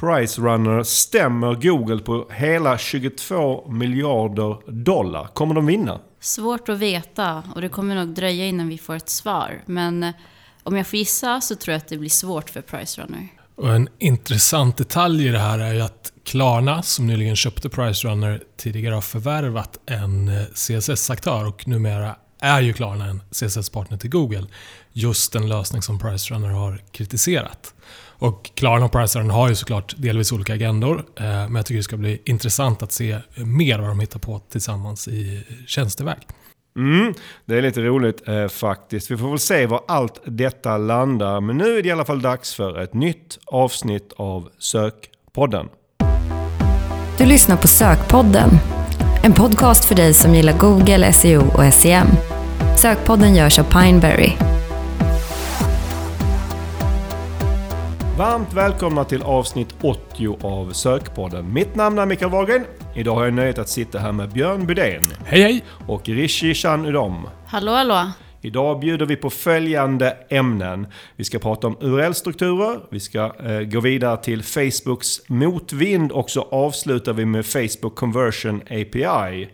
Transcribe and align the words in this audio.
Pricerunner 0.00 0.82
stämmer 0.82 1.54
Google 1.54 1.98
på 1.98 2.26
hela 2.30 2.78
22 2.78 3.70
miljarder 3.70 4.72
dollar. 4.72 5.26
Kommer 5.26 5.54
de 5.54 5.66
vinna? 5.66 6.00
Svårt 6.20 6.68
att 6.68 6.78
veta 6.78 7.42
och 7.54 7.60
det 7.60 7.68
kommer 7.68 7.94
nog 7.94 8.08
dröja 8.08 8.46
innan 8.46 8.68
vi 8.68 8.78
får 8.78 8.96
ett 8.96 9.08
svar. 9.08 9.62
Men 9.66 10.02
eh, 10.02 10.10
om 10.62 10.76
jag 10.76 10.86
får 10.86 10.98
gissa 10.98 11.40
så 11.40 11.56
tror 11.56 11.72
jag 11.72 11.78
att 11.78 11.88
det 11.88 11.98
blir 11.98 12.10
svårt 12.10 12.50
för 12.50 12.60
Pricerunner. 12.60 13.28
Och 13.54 13.74
en 13.74 13.88
intressant 13.98 14.76
detalj 14.76 15.26
i 15.26 15.28
det 15.28 15.38
här 15.38 15.58
är 15.58 15.74
ju 15.74 15.80
att 15.80 16.12
Klarna, 16.24 16.82
som 16.82 17.06
nyligen 17.06 17.36
köpte 17.36 17.68
Pricerunner, 17.68 18.42
tidigare 18.56 18.94
har 18.94 19.02
förvärvat 19.02 19.78
en 19.86 20.28
eh, 20.28 20.42
CSS-aktör 20.54 21.48
och 21.48 21.68
numera 21.68 22.16
är 22.40 22.60
ju 22.60 22.72
Klarna 22.72 23.04
en 23.04 23.22
CSS-partner 23.30 23.98
till 23.98 24.10
Google. 24.10 24.46
Just 24.92 25.32
den 25.32 25.48
lösning 25.48 25.82
som 25.82 25.98
Pricerunner 25.98 26.48
har 26.48 26.82
kritiserat. 26.92 27.74
Och 28.20 28.50
Klarna 28.54 28.84
och 28.84 28.92
Pricerunner 28.92 29.34
har 29.34 29.48
ju 29.48 29.54
såklart 29.54 29.94
delvis 29.96 30.32
olika 30.32 30.54
agendor, 30.54 31.04
eh, 31.16 31.24
men 31.24 31.54
jag 31.54 31.66
tycker 31.66 31.76
det 31.76 31.82
ska 31.82 31.96
bli 31.96 32.22
intressant 32.24 32.82
att 32.82 32.92
se 32.92 33.18
mer 33.36 33.78
vad 33.78 33.88
de 33.88 34.00
hittar 34.00 34.20
på 34.20 34.38
tillsammans 34.38 35.08
i 35.08 35.44
tjänsteväg. 35.66 36.18
Mm, 36.76 37.14
det 37.44 37.58
är 37.58 37.62
lite 37.62 37.80
roligt 37.80 38.28
eh, 38.28 38.48
faktiskt. 38.48 39.10
Vi 39.10 39.16
får 39.16 39.30
väl 39.30 39.38
se 39.38 39.66
var 39.66 39.80
allt 39.88 40.20
detta 40.24 40.78
landar. 40.78 41.40
Men 41.40 41.56
nu 41.56 41.78
är 41.78 41.82
det 41.82 41.88
i 41.88 41.92
alla 41.92 42.04
fall 42.04 42.22
dags 42.22 42.54
för 42.54 42.78
ett 42.78 42.94
nytt 42.94 43.38
avsnitt 43.46 44.12
av 44.16 44.48
Sökpodden. 44.58 45.68
Du 47.18 47.26
lyssnar 47.26 47.56
på 47.56 47.68
Sökpodden. 47.68 48.50
En 49.22 49.32
podcast 49.32 49.84
för 49.84 49.94
dig 49.94 50.14
som 50.14 50.34
gillar 50.34 50.58
Google, 50.58 51.12
SEO 51.12 51.42
och 51.42 51.74
SEM. 51.74 52.08
Sökpodden 52.76 53.34
görs 53.34 53.58
av 53.58 53.64
Pineberry. 53.64 54.49
Varmt 58.20 58.52
välkomna 58.52 59.04
till 59.04 59.22
avsnitt 59.22 59.74
80 59.80 60.38
av 60.42 60.72
Sökpodden. 60.72 61.52
Mitt 61.52 61.74
namn 61.74 61.98
är 61.98 62.06
Mikael 62.06 62.30
Wahlgren. 62.30 62.64
Idag 62.94 63.14
har 63.14 63.24
jag 63.24 63.34
nöjet 63.34 63.58
att 63.58 63.68
sitta 63.68 63.98
här 63.98 64.12
med 64.12 64.32
Björn 64.32 64.66
Bydén 64.66 65.02
Hej 65.24 65.42
hej! 65.42 65.64
och 65.88 66.08
Rishi 66.08 66.54
Chan 66.54 66.86
Udom. 66.86 67.28
Hallå, 67.46 67.72
hallå! 67.72 68.10
Idag 68.40 68.80
bjuder 68.80 69.06
vi 69.06 69.16
på 69.16 69.30
följande 69.30 70.16
ämnen. 70.28 70.86
Vi 71.16 71.24
ska 71.24 71.38
prata 71.38 71.66
om 71.66 71.76
URL-strukturer, 71.80 72.80
vi 72.90 73.00
ska 73.00 73.32
eh, 73.44 73.60
gå 73.60 73.80
vidare 73.80 74.16
till 74.16 74.42
Facebooks 74.42 75.28
motvind 75.28 76.12
och 76.12 76.30
så 76.30 76.42
avslutar 76.42 77.12
vi 77.12 77.24
med 77.24 77.46
Facebook 77.46 77.94
Conversion 77.94 78.60
API. 78.60 79.50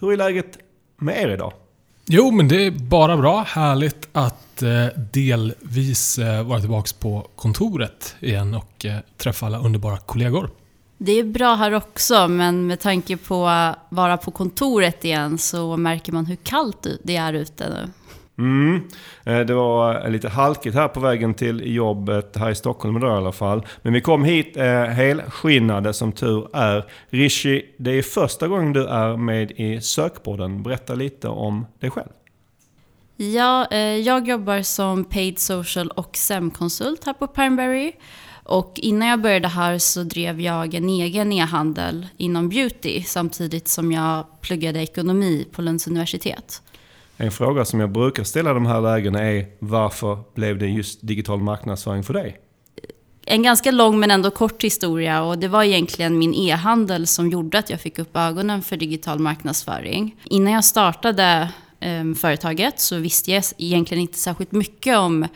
Hur 0.00 0.12
är 0.12 0.16
läget 0.16 0.58
med 0.98 1.22
er 1.22 1.28
idag? 1.28 1.52
Jo, 2.06 2.30
men 2.30 2.48
det 2.48 2.66
är 2.66 2.70
bara 2.70 3.16
bra. 3.16 3.44
Härligt 3.48 4.08
att 4.12 4.62
eh, 4.62 4.86
delvis 5.12 6.18
eh, 6.18 6.42
vara 6.42 6.60
tillbaka 6.60 6.90
på 6.98 7.26
kontoret 7.36 8.16
igen 8.20 8.54
och 8.54 8.84
eh, 8.84 8.98
träffa 9.16 9.46
alla 9.46 9.58
underbara 9.58 9.96
kollegor. 9.96 10.50
Det 10.98 11.12
är 11.12 11.24
bra 11.24 11.54
här 11.54 11.74
också, 11.74 12.28
men 12.28 12.66
med 12.66 12.80
tanke 12.80 13.16
på 13.16 13.46
att 13.46 13.78
vara 13.88 14.16
på 14.16 14.30
kontoret 14.30 15.04
igen 15.04 15.38
så 15.38 15.76
märker 15.76 16.12
man 16.12 16.26
hur 16.26 16.36
kallt 16.36 16.86
det 17.02 17.16
är 17.16 17.32
ute 17.32 17.68
nu. 17.68 17.88
Mm. 18.38 18.82
Eh, 19.24 19.40
det 19.40 19.54
var 19.54 20.04
eh, 20.04 20.10
lite 20.10 20.28
halkigt 20.28 20.74
här 20.74 20.88
på 20.88 21.00
vägen 21.00 21.34
till 21.34 21.74
jobbet 21.74 22.36
här 22.36 22.50
i 22.50 22.54
Stockholm 22.54 22.96
idag 22.96 23.14
i 23.14 23.16
alla 23.16 23.32
fall. 23.32 23.66
Men 23.82 23.92
vi 23.92 24.00
kom 24.00 24.24
hit 24.24 24.56
eh, 24.56 24.84
helskinnade 24.84 25.92
som 25.92 26.12
tur 26.12 26.48
är. 26.52 26.84
Rishi, 27.08 27.74
det 27.76 27.90
är 27.90 28.02
första 28.02 28.48
gången 28.48 28.72
du 28.72 28.86
är 28.86 29.16
med 29.16 29.50
i 29.50 29.80
Sökpodden. 29.80 30.62
Berätta 30.62 30.94
lite 30.94 31.28
om 31.28 31.66
dig 31.78 31.90
själv. 31.90 32.08
Ja, 33.16 33.66
eh, 33.70 33.78
jag 33.78 34.28
jobbar 34.28 34.62
som 34.62 35.04
paid 35.04 35.38
social 35.38 35.88
och 35.88 36.16
SEM-konsult 36.16 37.04
här 37.06 37.12
på 37.12 37.26
Pineberry. 37.26 37.92
Och 38.44 38.72
innan 38.76 39.08
jag 39.08 39.20
började 39.20 39.48
här 39.48 39.78
så 39.78 40.02
drev 40.02 40.40
jag 40.40 40.74
en 40.74 40.88
egen 40.88 41.32
e-handel 41.32 42.06
inom 42.16 42.48
beauty 42.48 43.02
samtidigt 43.02 43.68
som 43.68 43.92
jag 43.92 44.24
pluggade 44.40 44.82
ekonomi 44.82 45.46
på 45.52 45.62
Lunds 45.62 45.86
universitet. 45.86 46.62
En 47.16 47.30
fråga 47.30 47.64
som 47.64 47.80
jag 47.80 47.92
brukar 47.92 48.24
ställa 48.24 48.50
i 48.50 48.54
de 48.54 48.66
här 48.66 48.80
lägena 48.80 49.22
är 49.22 49.46
varför 49.58 50.18
blev 50.34 50.58
det 50.58 50.66
just 50.66 50.98
digital 51.02 51.40
marknadsföring 51.40 52.02
för 52.02 52.14
dig? 52.14 52.38
En 53.26 53.42
ganska 53.42 53.70
lång 53.70 54.00
men 54.00 54.10
ändå 54.10 54.30
kort 54.30 54.64
historia 54.64 55.22
och 55.22 55.38
det 55.38 55.48
var 55.48 55.62
egentligen 55.62 56.18
min 56.18 56.34
e-handel 56.34 57.06
som 57.06 57.30
gjorde 57.30 57.58
att 57.58 57.70
jag 57.70 57.80
fick 57.80 57.98
upp 57.98 58.16
ögonen 58.16 58.62
för 58.62 58.76
digital 58.76 59.18
marknadsföring. 59.18 60.16
Innan 60.24 60.52
jag 60.52 60.64
startade 60.64 61.48
eh, 61.80 62.14
företaget 62.16 62.80
så 62.80 62.96
visste 62.96 63.30
jag 63.30 63.44
egentligen 63.58 64.02
inte 64.02 64.18
särskilt 64.18 64.52
mycket 64.52 64.98
om 64.98 65.26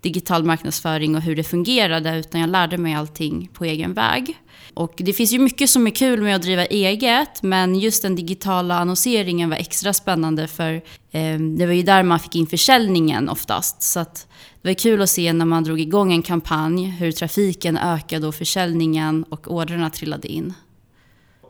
digital 0.00 0.44
marknadsföring 0.44 1.16
och 1.16 1.22
hur 1.22 1.36
det 1.36 1.44
fungerade 1.44 2.18
utan 2.18 2.40
jag 2.40 2.50
lärde 2.50 2.78
mig 2.78 2.94
allting 2.94 3.48
på 3.52 3.64
egen 3.64 3.94
väg. 3.94 4.36
Och 4.78 4.92
det 4.96 5.12
finns 5.12 5.32
ju 5.32 5.38
mycket 5.38 5.70
som 5.70 5.86
är 5.86 5.90
kul 5.90 6.22
med 6.22 6.36
att 6.36 6.42
driva 6.42 6.66
eget 6.66 7.42
men 7.42 7.74
just 7.74 8.02
den 8.02 8.16
digitala 8.16 8.78
annonseringen 8.78 9.50
var 9.50 9.56
extra 9.56 9.92
spännande 9.92 10.46
för 10.46 10.72
eh, 11.10 11.38
det 11.58 11.66
var 11.66 11.72
ju 11.72 11.82
där 11.82 12.02
man 12.02 12.18
fick 12.18 12.36
in 12.36 12.46
försäljningen 12.46 13.28
oftast. 13.28 13.82
Så 13.82 14.00
att 14.00 14.28
det 14.62 14.68
var 14.68 14.74
kul 14.74 15.02
att 15.02 15.10
se 15.10 15.32
när 15.32 15.44
man 15.44 15.64
drog 15.64 15.80
igång 15.80 16.12
en 16.12 16.22
kampanj 16.22 16.90
hur 16.90 17.12
trafiken 17.12 17.78
ökade 17.78 18.26
och 18.26 18.34
försäljningen 18.34 19.24
och 19.28 19.52
orderna 19.52 19.90
trillade 19.90 20.28
in. 20.28 20.54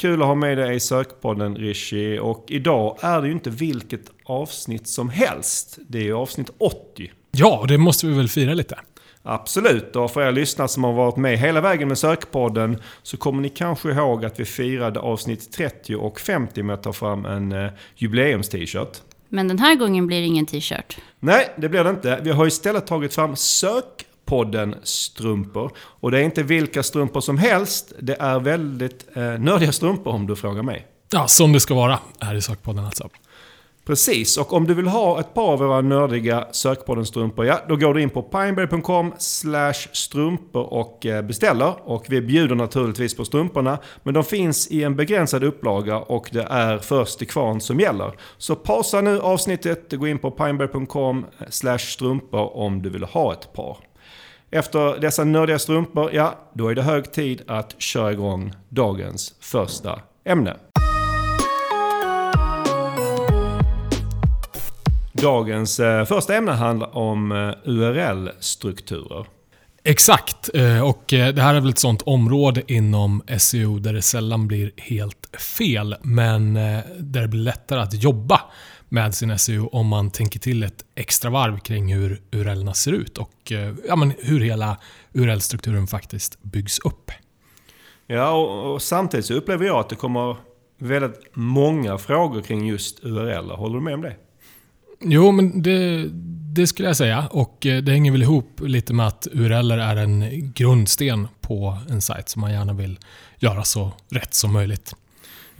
Kul 0.00 0.22
att 0.22 0.28
ha 0.28 0.34
med 0.34 0.58
dig 0.58 0.76
i 0.76 0.80
Sökpodden 0.80 1.56
Rishi. 1.56 2.18
Och 2.18 2.44
idag 2.48 2.98
är 3.00 3.20
det 3.20 3.26
ju 3.26 3.32
inte 3.32 3.50
vilket 3.50 4.10
avsnitt 4.24 4.88
som 4.88 5.08
helst. 5.08 5.78
Det 5.88 5.98
är 5.98 6.02
ju 6.02 6.14
avsnitt 6.14 6.50
80. 6.58 7.10
Ja, 7.30 7.64
det 7.68 7.78
måste 7.78 8.06
vi 8.06 8.14
väl 8.14 8.28
fira 8.28 8.54
lite. 8.54 8.78
Absolut, 9.22 9.96
och 9.96 10.10
för 10.10 10.28
er 10.28 10.32
lyssnare 10.32 10.68
som 10.68 10.84
har 10.84 10.92
varit 10.92 11.16
med 11.16 11.38
hela 11.38 11.60
vägen 11.60 11.88
med 11.88 11.98
Sökpodden 11.98 12.82
så 13.02 13.16
kommer 13.16 13.42
ni 13.42 13.48
kanske 13.48 13.90
ihåg 13.90 14.24
att 14.24 14.40
vi 14.40 14.44
firade 14.44 15.00
avsnitt 15.00 15.52
30 15.52 15.94
och 15.94 16.20
50 16.20 16.62
med 16.62 16.74
att 16.74 16.82
ta 16.82 16.92
fram 16.92 17.24
en 17.24 17.52
eh, 17.52 17.70
jubileums-t-shirt. 17.96 19.02
Men 19.28 19.48
den 19.48 19.58
här 19.58 19.74
gången 19.74 20.06
blir 20.06 20.20
det 20.20 20.26
ingen 20.26 20.46
t-shirt. 20.46 20.98
Nej, 21.20 21.48
det 21.56 21.68
blir 21.68 21.84
det 21.84 21.90
inte. 21.90 22.20
Vi 22.22 22.30
har 22.30 22.46
istället 22.46 22.86
tagit 22.86 23.14
fram 23.14 23.36
Sökpodden-strumpor. 23.36 25.70
Och 25.78 26.10
det 26.10 26.18
är 26.18 26.22
inte 26.22 26.42
vilka 26.42 26.82
strumpor 26.82 27.20
som 27.20 27.38
helst. 27.38 27.92
Det 28.00 28.16
är 28.20 28.40
väldigt 28.40 29.06
eh, 29.14 29.22
nördiga 29.22 29.72
strumpor 29.72 30.12
om 30.12 30.26
du 30.26 30.36
frågar 30.36 30.62
mig. 30.62 30.86
Ja, 31.12 31.28
som 31.28 31.52
det 31.52 31.60
ska 31.60 31.74
vara 31.74 31.98
här 32.20 32.34
i 32.34 32.42
Sökpodden 32.42 32.84
alltså. 32.84 33.08
Precis, 33.88 34.36
och 34.38 34.52
om 34.52 34.66
du 34.66 34.74
vill 34.74 34.86
ha 34.86 35.20
ett 35.20 35.34
par 35.34 35.52
av 35.52 35.58
våra 35.58 35.80
nördiga 35.80 36.46
Sökpodden-strumpor, 36.52 37.46
ja, 37.46 37.60
då 37.68 37.76
går 37.76 37.94
du 37.94 38.02
in 38.02 38.10
på 38.10 38.22
pineberry.com 38.22 39.14
strumpor 39.92 40.62
och 40.62 41.06
eh, 41.06 41.22
beställer. 41.22 41.74
Och 41.84 42.04
vi 42.08 42.20
bjuder 42.20 42.54
naturligtvis 42.54 43.16
på 43.16 43.24
strumporna, 43.24 43.78
men 44.02 44.14
de 44.14 44.24
finns 44.24 44.70
i 44.70 44.84
en 44.84 44.96
begränsad 44.96 45.44
upplaga 45.44 45.98
och 45.98 46.28
det 46.32 46.46
är 46.50 46.78
först 46.78 47.18
till 47.18 47.28
kvarn 47.28 47.60
som 47.60 47.80
gäller. 47.80 48.12
Så 48.38 48.54
pausa 48.54 49.00
nu 49.00 49.20
avsnittet, 49.20 49.92
gå 49.92 50.08
in 50.08 50.18
på 50.18 50.30
pineberry.com 50.30 51.26
strumpor 51.50 52.56
om 52.56 52.82
du 52.82 52.90
vill 52.90 53.04
ha 53.04 53.32
ett 53.32 53.52
par. 53.52 53.76
Efter 54.50 55.00
dessa 55.00 55.24
nördiga 55.24 55.58
strumpor, 55.58 56.10
ja, 56.12 56.38
då 56.52 56.68
är 56.68 56.74
det 56.74 56.82
hög 56.82 57.12
tid 57.12 57.42
att 57.46 57.82
köra 57.82 58.12
igång 58.12 58.52
dagens 58.68 59.34
första 59.40 60.00
ämne. 60.24 60.56
Dagens 65.22 65.80
eh, 65.80 66.04
första 66.04 66.34
ämne 66.34 66.52
handlar 66.52 66.96
om 66.96 67.32
eh, 67.32 67.54
URL-strukturer. 67.64 69.26
Exakt, 69.84 70.50
eh, 70.54 70.88
och 70.88 71.04
det 71.08 71.40
här 71.40 71.54
är 71.54 71.60
väl 71.60 71.70
ett 71.70 71.78
sånt 71.78 72.02
område 72.02 72.62
inom 72.72 73.22
SEO 73.38 73.78
där 73.78 73.92
det 73.92 74.02
sällan 74.02 74.48
blir 74.48 74.72
helt 74.76 75.36
fel, 75.56 75.96
men 76.02 76.54
där 76.98 77.22
det 77.22 77.28
blir 77.28 77.40
lättare 77.40 77.80
att 77.80 78.02
jobba 78.02 78.40
med 78.88 79.14
sin 79.14 79.38
SEO 79.38 79.68
om 79.72 79.86
man 79.86 80.10
tänker 80.10 80.40
till 80.40 80.62
ett 80.62 80.84
extra 80.94 81.30
varv 81.30 81.58
kring 81.58 81.94
hur 81.94 82.20
URLerna 82.32 82.74
ser 82.74 82.92
ut 82.92 83.18
och 83.18 83.52
ja, 83.88 83.96
men 83.96 84.12
hur 84.18 84.40
hela 84.40 84.76
URL-strukturen 85.12 85.86
faktiskt 85.86 86.42
byggs 86.42 86.78
upp. 86.78 87.10
Ja, 88.06 88.30
och, 88.30 88.74
och 88.74 88.82
samtidigt 88.82 89.26
så 89.26 89.34
upplever 89.34 89.66
jag 89.66 89.76
att 89.76 89.88
det 89.88 89.96
kommer 89.96 90.36
väldigt 90.78 91.20
många 91.32 91.98
frågor 91.98 92.40
kring 92.40 92.66
just 92.66 93.04
URL. 93.04 93.50
Håller 93.50 93.74
du 93.74 93.80
med 93.80 93.94
om 93.94 94.02
det? 94.02 94.16
Jo, 95.00 95.32
men 95.32 95.62
det, 95.62 96.08
det 96.54 96.66
skulle 96.66 96.88
jag 96.88 96.96
säga. 96.96 97.28
Och 97.30 97.66
eh, 97.66 97.82
det 97.82 97.92
hänger 97.92 98.12
väl 98.12 98.22
ihop 98.22 98.60
lite 98.60 98.92
med 98.92 99.06
att 99.06 99.28
URL 99.32 99.70
är 99.70 99.96
en 99.96 100.52
grundsten 100.52 101.28
på 101.40 101.78
en 101.90 102.00
sajt 102.00 102.28
som 102.28 102.40
man 102.40 102.52
gärna 102.52 102.72
vill 102.72 102.98
göra 103.38 103.64
så 103.64 103.92
rätt 104.10 104.34
som 104.34 104.52
möjligt. 104.52 104.94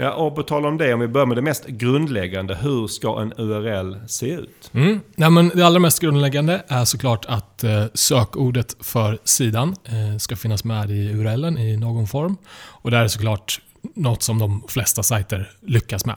Ja, 0.01 0.13
och 0.13 0.35
på 0.35 0.43
tal 0.43 0.67
om 0.67 0.79
det, 0.79 0.95
om 0.95 1.01
vi 1.01 1.09
börjar 1.09 1.27
med 1.27 1.37
det 1.37 1.43
mest 1.43 1.67
grundläggande. 1.67 2.55
Hur 2.55 2.87
ska 2.87 3.21
en 3.21 3.33
URL 3.37 3.97
se 4.07 4.31
ut? 4.31 4.71
Mm. 4.73 5.01
Ja, 5.17 5.31
men 5.31 5.49
det 5.49 5.67
allra 5.67 5.79
mest 5.79 6.01
grundläggande 6.01 6.63
är 6.69 6.85
såklart 6.85 7.25
att 7.29 7.65
eh, 7.65 7.85
sökordet 7.95 8.77
för 8.81 9.19
sidan 9.25 9.77
eh, 9.85 10.19
ska 10.19 10.37
finnas 10.37 10.65
med 10.65 10.91
i 10.91 11.13
URLen 11.13 11.59
i 11.59 11.77
någon 11.77 12.07
form. 12.07 12.37
Och 12.57 12.91
det 12.91 12.97
här 12.97 13.05
är 13.05 13.09
såklart 13.09 13.61
något 13.95 14.23
som 14.23 14.39
de 14.39 14.63
flesta 14.69 15.03
sajter 15.03 15.51
lyckas 15.61 16.07
med. 16.07 16.17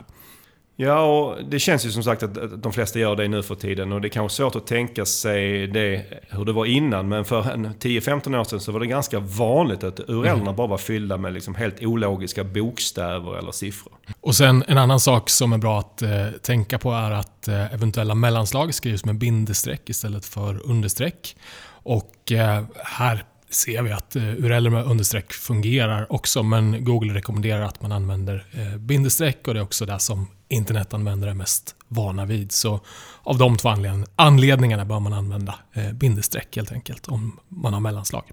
Ja, 0.76 1.02
och 1.02 1.46
det 1.46 1.60
känns 1.60 1.86
ju 1.86 1.92
som 1.92 2.04
sagt 2.04 2.24
att 2.24 2.64
de 2.64 2.74
flesta 2.74 3.00
gör 3.00 3.16
det 3.16 3.28
nu 3.28 3.44
för 3.44 3.56
tiden. 3.56 3.92
Och 3.92 4.02
det 4.02 4.08
är 4.08 4.10
kanske 4.10 4.36
svårt 4.36 4.56
att 4.56 4.68
tänka 4.68 5.06
sig 5.06 5.68
det, 5.68 6.06
hur 6.30 6.46
det 6.46 6.54
var 6.54 6.66
innan. 6.66 7.10
Men 7.10 7.26
för 7.26 7.42
10-15 7.42 8.40
år 8.40 8.44
sedan 8.44 8.60
så 8.60 8.72
var 8.72 8.80
det 8.80 8.88
ganska 8.88 9.20
vanligt 9.20 9.84
att 9.84 10.00
URLerna 10.00 10.42
mm. 10.42 10.56
bara 10.56 10.68
var 10.68 10.78
fyllda 10.78 11.18
med 11.18 11.34
liksom 11.34 11.56
helt 11.56 11.84
ologiska 11.84 12.44
bokstäver 12.44 13.38
eller 13.38 13.52
siffror. 13.52 13.94
Och 14.22 14.36
sen 14.36 14.64
en 14.68 14.78
annan 14.78 15.00
sak 15.00 15.30
som 15.30 15.54
är 15.54 15.58
bra 15.58 15.80
att 15.80 16.02
eh, 16.02 16.28
tänka 16.42 16.80
på 16.80 16.92
är 16.92 17.12
att 17.12 17.48
eh, 17.48 17.74
eventuella 17.74 18.16
mellanslag 18.16 18.74
skrivs 18.74 19.06
med 19.06 19.16
bindestreck 19.16 19.90
istället 19.90 20.26
för 20.26 20.70
understreck. 20.70 21.36
Och 21.84 22.32
eh, 22.32 22.64
här 22.84 23.24
ser 23.52 23.82
vi 23.82 23.92
att 23.92 24.16
eh, 24.16 24.24
URL 24.24 24.70
med 24.70 24.86
understreck 24.86 25.34
fungerar 25.34 26.12
också, 26.12 26.44
men 26.44 26.86
Google 26.86 27.14
rekommenderar 27.14 27.62
att 27.62 27.82
man 27.82 27.92
använder 27.92 28.46
eh, 28.52 28.78
bindestreck 28.78 29.48
och 29.48 29.54
det 29.54 29.60
är 29.60 29.64
också 29.64 29.86
det 29.86 30.00
som 30.00 30.28
internetanvändare 30.50 31.32
är 31.32 31.36
mest 31.36 31.76
vana 31.88 32.26
vid. 32.26 32.52
Så 32.52 32.80
av 33.24 33.38
de 33.38 33.58
två 33.58 33.70
anledningarna 34.16 34.86
bör 34.86 35.00
man 35.00 35.14
använda 35.14 35.56
eh, 35.74 35.92
bindestreck 35.92 36.56
helt 36.56 36.72
enkelt 36.72 37.08
om 37.08 37.40
man 37.48 37.74
har 37.74 37.80
mellanslag. 37.80 38.24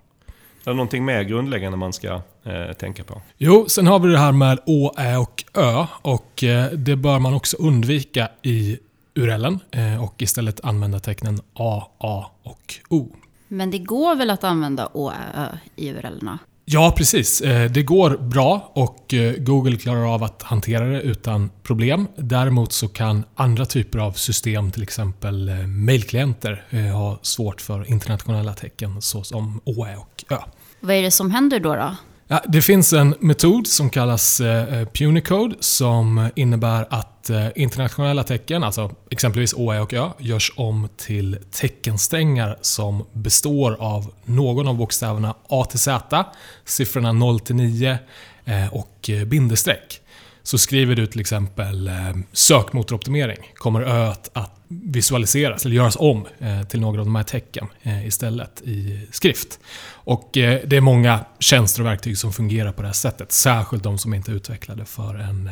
Är 0.64 0.70
det 0.70 0.76
någonting 0.76 1.04
mer 1.04 1.22
grundläggande 1.22 1.78
man 1.78 1.92
ska 1.92 2.22
eh, 2.44 2.72
tänka 2.78 3.04
på? 3.04 3.22
Jo, 3.36 3.68
sen 3.68 3.86
har 3.86 3.98
vi 3.98 4.08
det 4.08 4.18
här 4.18 4.32
med 4.32 4.58
Å, 4.66 4.94
Ä 4.98 5.16
och 5.16 5.44
Ö. 5.54 5.86
Och 6.02 6.44
eh, 6.44 6.72
det 6.72 6.96
bör 6.96 7.18
man 7.18 7.34
också 7.34 7.56
undvika 7.56 8.28
i 8.42 8.78
URLen 9.14 9.58
eh, 9.70 10.04
och 10.04 10.22
istället 10.22 10.64
använda 10.64 10.98
tecknen 10.98 11.40
A, 11.54 11.82
A 11.98 12.30
och 12.42 12.74
O. 12.88 13.16
Men 13.48 13.70
det 13.70 13.78
går 13.78 14.16
väl 14.16 14.30
att 14.30 14.44
använda 14.44 14.88
Å, 14.92 15.10
Ä, 15.10 15.14
Ö 15.34 15.56
i 15.76 15.90
URLerna? 15.90 16.38
Ja, 16.70 16.94
precis. 16.96 17.40
Eh, 17.40 17.70
det 17.70 17.82
går 17.82 18.16
bra 18.16 18.72
och 18.74 19.14
eh, 19.14 19.34
Google 19.38 19.76
klarar 19.76 20.14
av 20.14 20.22
att 20.22 20.42
hantera 20.42 20.84
det 20.84 21.02
utan 21.02 21.50
problem. 21.62 22.06
Däremot 22.16 22.72
så 22.72 22.88
kan 22.88 23.24
andra 23.34 23.64
typer 23.64 23.98
av 23.98 24.12
system, 24.12 24.70
till 24.70 24.82
exempel 24.82 25.48
eh, 25.48 25.66
mailklienter, 25.66 26.64
ha 26.92 27.18
svårt 27.22 27.60
för 27.60 27.90
internationella 27.90 28.54
tecken 28.54 29.02
såsom 29.02 29.60
Ä 29.66 29.96
och 29.96 30.24
Ö. 30.28 30.36
Vad 30.80 30.96
är 30.96 31.02
det 31.02 31.10
som 31.10 31.30
händer 31.30 31.60
då? 31.60 31.74
då? 31.74 31.96
Ja, 32.30 32.42
det 32.48 32.62
finns 32.62 32.92
en 32.92 33.14
metod 33.20 33.66
som 33.66 33.90
kallas 33.90 34.40
eh, 34.40 34.74
eh, 34.74 34.88
Punicode 34.88 35.54
som 35.60 36.30
innebär 36.34 36.86
att 36.90 37.30
eh, 37.30 37.46
internationella 37.54 38.24
tecken, 38.24 38.64
alltså 38.64 38.90
exempelvis 39.10 39.54
OE 39.54 39.80
och 39.80 39.94
Ö, 39.94 40.08
görs 40.18 40.52
om 40.56 40.88
till 40.96 41.38
teckensträngar 41.50 42.58
som 42.60 43.04
består 43.12 43.76
av 43.80 44.12
någon 44.24 44.68
av 44.68 44.76
bokstäverna 44.76 45.34
A 45.48 45.64
till 45.70 45.78
Z, 45.78 46.24
siffrorna 46.64 47.12
0 47.12 47.40
till 47.40 47.56
9 47.56 47.98
eh, 48.44 48.74
och 48.74 49.10
eh, 49.10 49.24
bindestreck. 49.24 50.00
Så 50.48 50.58
skriver 50.58 50.94
du 50.94 51.06
till 51.06 51.20
exempel 51.20 51.88
eh, 51.88 51.94
sökmotoroptimering, 52.32 53.38
kommer 53.54 53.80
öet 53.80 54.30
att 54.32 54.52
visualiseras 54.68 55.64
eller 55.64 55.76
göras 55.76 55.96
om 55.96 56.26
eh, 56.38 56.62
till 56.62 56.80
några 56.80 57.00
av 57.00 57.06
de 57.06 57.14
här 57.14 57.22
tecken 57.22 57.66
eh, 57.82 58.06
istället 58.06 58.62
i 58.62 59.06
skrift. 59.10 59.58
Och 59.90 60.30
det 60.32 60.72
är 60.72 60.80
många 60.80 61.24
tjänster 61.38 61.80
och 61.80 61.86
verktyg 61.86 62.18
som 62.18 62.32
fungerar 62.32 62.72
på 62.72 62.82
det 62.82 62.88
här 62.88 62.92
sättet. 62.92 63.32
Särskilt 63.32 63.82
de 63.82 63.98
som 63.98 64.14
inte 64.14 64.32
är 64.32 64.34
utvecklade 64.34 64.84
för 64.84 65.14
en 65.14 65.50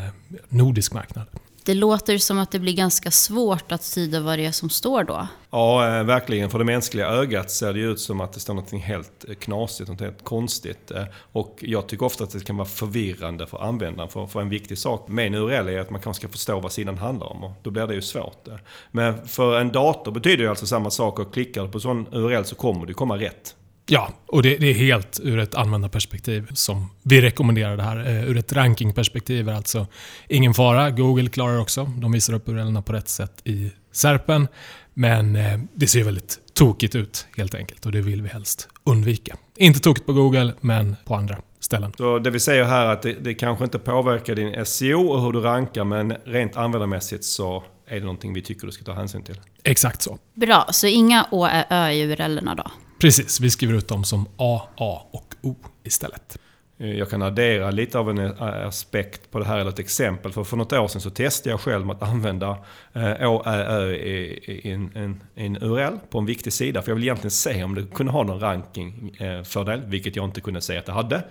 nordisk 0.49 0.93
marknad. 0.93 1.27
Det 1.67 1.75
låter 1.75 2.19
som 2.19 2.39
att 2.39 2.51
det 2.51 2.59
blir 2.59 2.73
ganska 2.73 3.11
svårt 3.11 3.73
att 3.73 3.95
tyda 3.95 4.21
vad 4.21 4.39
det 4.39 4.47
är 4.47 4.53
som 4.53 4.71
står 4.71 5.05
då. 5.05 5.27
Ja, 5.51 5.99
eh, 5.99 6.05
verkligen. 6.05 6.51
För 6.51 6.59
det 6.59 6.65
mänskliga 6.65 7.07
ögat 7.07 7.51
ser 7.51 7.73
det 7.73 7.81
ut 7.81 8.01
som 8.01 8.21
att 8.21 8.33
det 8.33 8.41
står 8.41 8.55
något 8.55 8.73
helt 8.73 9.25
eh, 9.29 9.35
knasigt, 9.35 9.91
något 9.91 10.01
helt 10.01 10.25
konstigt. 10.25 10.91
Eh, 10.91 11.05
och 11.33 11.59
jag 11.61 11.87
tycker 11.87 12.07
ofta 12.07 12.25
att 12.25 12.31
det 12.31 12.45
kan 12.45 12.57
vara 12.57 12.69
förvirrande 12.69 13.47
för 13.47 13.59
användaren. 13.59 14.11
För, 14.11 14.27
för 14.27 14.41
en 14.41 14.49
viktig 14.49 14.79
sak 14.79 15.09
med 15.09 15.27
en 15.27 15.35
URL 15.35 15.69
är 15.69 15.81
att 15.81 15.91
man 15.91 16.01
kanske 16.01 16.21
ska 16.21 16.33
förstå 16.33 16.61
vad 16.61 16.73
sidan 16.73 16.99
handlar 16.99 17.27
om. 17.27 17.45
Och 17.45 17.53
då 17.63 17.71
blir 17.71 17.87
det 17.87 17.95
ju 17.95 18.03
svårt. 18.03 18.49
Men 18.91 19.29
för 19.29 19.61
en 19.61 19.73
dator 19.73 20.13
betyder 20.13 20.45
det 20.45 20.51
alltså 20.51 20.67
samma 20.67 20.91
sak. 20.91 21.19
Och 21.19 21.33
klickar 21.33 21.63
du 21.63 21.69
på 21.69 21.81
sån 21.81 22.07
URL 22.13 22.45
så 22.45 22.55
kommer 22.55 22.87
det 22.87 22.95
komma 22.95 23.17
rätt. 23.17 23.55
Ja, 23.89 24.13
och 24.27 24.43
det, 24.43 24.57
det, 24.57 24.67
är 24.67 24.75
helt 24.75 25.21
ur 25.23 25.39
ett 25.39 25.55
användarperspektiv 25.55 26.47
som 26.53 26.91
vi 27.03 27.21
rekommenderar 27.21 27.77
det 27.77 27.83
här. 27.83 28.07
Eh, 28.07 28.31
ur 28.31 28.37
ett 28.37 28.53
rankingperspektiv 28.53 29.49
är 29.49 29.53
alltså 29.53 29.87
ingen 30.29 30.55
fara. 30.55 30.91
Google 30.91 31.29
klarar 31.29 31.61
också. 31.61 31.85
De 31.97 32.13
visar 32.13 32.35
upp 32.35 32.49
URLerna 32.49 32.83
på 32.83 32.93
rätt 32.93 33.09
sätt 33.09 33.33
i 33.45 33.71
Serpen. 33.93 34.49
Men 34.95 35.37
eh, 35.37 35.59
det 35.75 35.87
ser 35.87 36.05
väldigt 36.05 36.39
tokigt 36.55 36.95
ut 36.95 37.27
helt 37.37 37.55
enkelt 37.55 37.87
och 37.87 37.93
det 37.93 38.01
vill 38.01 38.23
vi 38.23 38.29
helst 38.29 38.69
undvika. 38.85 39.37
Inte 39.57 39.81
tokigt 39.81 40.07
på 40.07 40.13
Google, 40.13 40.53
men 40.61 40.97
på 41.05 41.15
andra 41.15 41.37
ställen. 41.61 41.93
Så 41.97 42.19
det 42.19 42.31
vi 42.31 42.41
säger 42.41 42.65
här 42.65 42.87
är 42.87 42.93
att 42.93 43.03
det, 43.03 43.13
det 43.13 43.35
kanske 43.35 43.65
inte 43.65 43.79
påverkar 43.79 44.35
din 44.35 44.67
SEO 44.67 45.09
och 45.09 45.23
hur 45.23 45.33
du 45.33 45.41
rankar, 45.41 45.85
men 45.85 46.13
rent 46.25 46.57
användarmässigt 46.57 47.25
så 47.25 47.65
är 47.87 47.95
det 47.95 48.01
någonting 48.01 48.33
vi 48.33 48.43
tycker 48.43 48.67
du 48.67 48.73
ska 48.73 48.85
ta 48.85 48.93
hänsyn 48.93 49.23
till. 49.23 49.41
Exakt 49.63 50.03
så. 50.03 50.19
Bra, 50.35 50.67
så 50.71 50.87
inga 50.87 51.27
Å, 51.31 51.49
Ö 51.71 51.91
i 51.91 52.03
URLerna 52.03 52.55
då? 52.55 52.71
Precis, 52.99 53.41
vi 53.41 53.51
skriver 53.51 53.75
ut 53.75 53.89
dem 53.89 54.05
som 54.05 54.27
A, 54.37 54.63
A 54.77 55.07
och 55.11 55.35
O 55.43 55.57
istället. 55.85 56.39
Eh, 56.79 56.99
jag 56.99 57.11
kan 57.11 57.23
addera 57.23 57.71
lite 57.71 57.99
av 57.99 58.11
en 58.11 58.19
eh, 58.19 58.67
aspekt 58.67 59.31
på 59.31 59.39
det 59.39 59.45
här, 59.45 59.59
eller 59.59 59.71
ett 59.71 59.79
exempel. 59.79 60.33
För 60.33 60.45
för 60.45 60.57
något 60.57 60.73
år 60.73 60.89
sedan 60.89 61.01
så 61.01 61.11
testade 61.11 61.51
jag 61.51 61.61
själv 61.61 61.91
att 61.91 62.03
använda 62.03 62.59
eh, 62.93 63.31
Å, 63.31 63.43
Ä, 63.47 63.65
Ö 63.65 63.93
i 63.93 64.91
en, 65.35 65.59
URL 65.61 65.99
på 66.11 66.19
en 66.19 66.27
viktig 66.27 66.53
sida. 66.53 66.83
För 66.83 66.91
jag 66.91 66.95
vill 66.95 67.05
egentligen 67.05 67.31
se 67.31 67.65
om 67.65 67.75
det 67.75 67.87
kunde 67.95 68.13
ha 68.13 68.23
någon 68.23 68.41
rankingfördel, 68.41 69.83
vilket 69.87 70.17
jag 70.17 70.25
inte 70.25 70.41
kunde 70.41 70.61
se 70.61 70.79
att 70.79 70.87
det 70.87 70.93
hade. 70.93 71.23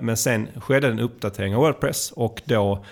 Men 0.00 0.16
sen 0.16 0.48
skedde 0.56 0.88
en 0.88 1.00
uppdatering 1.00 1.56
av 1.56 1.60
Wordpress 1.60 2.12
och 2.12 2.42
då 2.44 2.84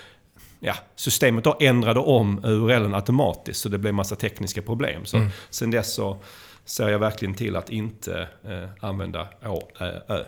ja, 0.59 0.75
systemet 0.95 1.43
då 1.43 1.57
ändrade 1.59 1.99
om 1.99 2.45
URLen 2.45 2.95
automatiskt 2.95 3.61
så 3.61 3.69
det 3.69 3.77
blev 3.77 3.93
massa 3.93 4.15
tekniska 4.15 4.61
problem. 4.61 5.05
Så 5.05 5.17
mm. 5.17 5.29
sen 5.49 5.71
dess 5.71 5.93
så 5.93 6.17
ser 6.65 6.89
jag 6.89 6.99
verkligen 6.99 7.33
till 7.33 7.55
att 7.55 7.69
inte 7.69 8.27
eh, 8.43 8.69
använda 8.79 9.27
Å, 9.45 9.61
Ä, 9.79 10.01
Ö. 10.07 10.23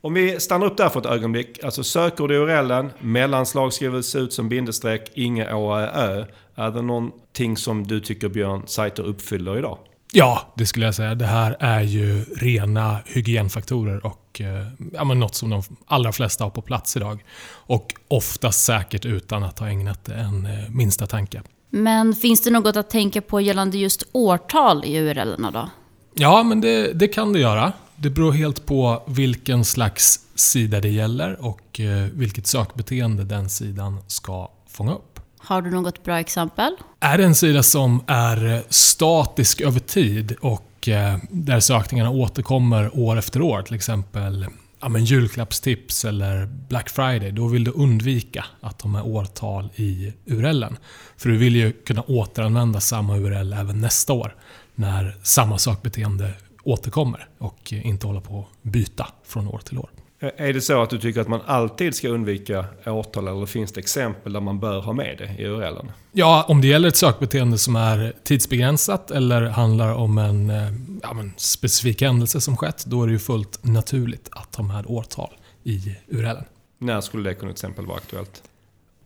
Om 0.00 0.14
vi 0.14 0.40
stannar 0.40 0.66
upp 0.66 0.76
där 0.76 0.88
för 0.88 1.00
ett 1.00 1.06
ögonblick. 1.06 1.64
Alltså 1.64 1.84
sökord 1.84 2.32
i 2.32 2.34
URLen, 2.34 2.90
mellanslag 3.00 3.72
skrivs 3.72 4.14
ut 4.14 4.32
som 4.32 4.48
bindestreck, 4.48 5.10
inga 5.14 5.56
Å, 5.56 5.78
Ä, 5.78 5.90
Ö. 5.94 6.24
Är 6.54 6.70
det 6.70 6.82
någonting 6.82 7.56
som 7.56 7.86
du 7.86 8.00
tycker 8.00 8.28
Björn, 8.28 8.62
sajter 8.66 9.02
uppfyller 9.02 9.58
idag? 9.58 9.78
Ja, 10.12 10.52
det 10.56 10.66
skulle 10.66 10.86
jag 10.86 10.94
säga. 10.94 11.14
Det 11.14 11.26
här 11.26 11.56
är 11.60 11.80
ju 11.80 12.24
rena 12.24 12.98
hygienfaktorer 13.06 14.06
och 14.06 14.40
eh, 14.40 14.66
ja, 14.92 15.04
något 15.04 15.34
som 15.34 15.50
de 15.50 15.62
allra 15.86 16.12
flesta 16.12 16.44
har 16.44 16.50
på 16.50 16.62
plats 16.62 16.96
idag. 16.96 17.24
Och 17.52 17.94
oftast 18.08 18.64
säkert 18.64 19.04
utan 19.04 19.42
att 19.42 19.58
ha 19.58 19.68
ägnat 19.68 20.08
en 20.08 20.46
eh, 20.46 20.70
minsta 20.70 21.06
tanke. 21.06 21.42
Men 21.70 22.14
finns 22.14 22.42
det 22.42 22.50
något 22.50 22.76
att 22.76 22.90
tänka 22.90 23.20
på 23.20 23.40
gällande 23.40 23.78
just 23.78 24.02
årtal 24.12 24.84
i 24.84 24.98
URLerna 24.98 25.50
då? 25.50 25.70
Ja, 26.14 26.42
men 26.42 26.60
det, 26.60 26.92
det 26.92 27.08
kan 27.08 27.32
det 27.32 27.38
göra. 27.38 27.72
Det 27.96 28.10
beror 28.10 28.32
helt 28.32 28.66
på 28.66 29.02
vilken 29.06 29.64
slags 29.64 30.20
sida 30.34 30.80
det 30.80 30.88
gäller 30.88 31.44
och 31.44 31.80
eh, 31.80 32.06
vilket 32.12 32.46
sökbeteende 32.46 33.24
den 33.24 33.48
sidan 33.48 33.98
ska 34.06 34.50
fånga 34.68 34.92
upp. 34.92 35.20
Har 35.38 35.62
du 35.62 35.70
något 35.70 36.04
bra 36.04 36.20
exempel? 36.20 36.76
Är 37.00 37.18
det 37.18 37.24
en 37.24 37.34
sida 37.34 37.62
som 37.62 38.04
är 38.06 38.62
statisk 38.68 39.60
över 39.60 39.80
tid 39.80 40.36
och 40.40 40.88
eh, 40.88 41.18
där 41.30 41.60
sökningarna 41.60 42.10
återkommer 42.10 42.98
år 42.98 43.18
efter 43.18 43.42
år, 43.42 43.62
till 43.62 43.74
exempel 43.74 44.46
ja, 44.80 44.88
men 44.88 45.04
julklappstips 45.04 46.04
eller 46.04 46.46
Black 46.46 46.90
Friday, 46.90 47.30
då 47.30 47.46
vill 47.46 47.64
du 47.64 47.70
undvika 47.70 48.44
att 48.60 48.78
de 48.78 48.94
är 48.94 49.06
årtal 49.06 49.68
i 49.76 50.12
URLen. 50.26 50.76
För 51.16 51.28
du 51.28 51.36
vill 51.36 51.56
ju 51.56 51.72
kunna 51.72 52.02
återanvända 52.02 52.80
samma 52.80 53.16
URL 53.16 53.52
även 53.52 53.80
nästa 53.80 54.12
år 54.12 54.36
när 54.74 55.16
samma 55.22 55.58
sökbeteende 55.58 56.32
återkommer 56.62 57.28
och 57.38 57.72
inte 57.72 58.06
hålla 58.06 58.20
på 58.20 58.40
att 58.40 58.62
byta 58.62 59.06
från 59.24 59.48
år 59.48 59.58
till 59.58 59.78
år. 59.78 59.90
Är 60.20 60.52
det 60.52 60.60
så 60.60 60.82
att 60.82 60.90
du 60.90 60.98
tycker 60.98 61.20
att 61.20 61.28
man 61.28 61.40
alltid 61.46 61.94
ska 61.94 62.08
undvika 62.08 62.64
årtal 62.86 63.28
eller 63.28 63.46
finns 63.46 63.72
det 63.72 63.80
exempel 63.80 64.32
där 64.32 64.40
man 64.40 64.60
bör 64.60 64.80
ha 64.80 64.92
med 64.92 65.18
det 65.18 65.42
i 65.42 65.46
URLen? 65.46 65.92
Ja, 66.12 66.44
om 66.48 66.60
det 66.60 66.68
gäller 66.68 66.88
ett 66.88 66.96
sökbeteende 66.96 67.58
som 67.58 67.76
är 67.76 68.12
tidsbegränsat 68.24 69.10
eller 69.10 69.42
handlar 69.42 69.94
om 69.94 70.18
en 70.18 70.50
eh, 70.50 70.72
ja, 71.02 71.16
specifik 71.36 72.02
händelse 72.02 72.40
som 72.40 72.56
skett, 72.56 72.84
då 72.86 73.02
är 73.02 73.06
det 73.06 73.12
ju 73.12 73.18
fullt 73.18 73.64
naturligt 73.64 74.28
att 74.32 74.56
ha 74.56 74.64
med 74.64 74.84
årtal 74.86 75.30
i 75.64 75.96
URLen. 76.08 76.44
När 76.78 77.00
skulle 77.00 77.30
det 77.30 77.34
kunna 77.34 77.52
till 77.52 77.54
exempel 77.54 77.86
vara 77.86 77.96
aktuellt? 77.96 78.42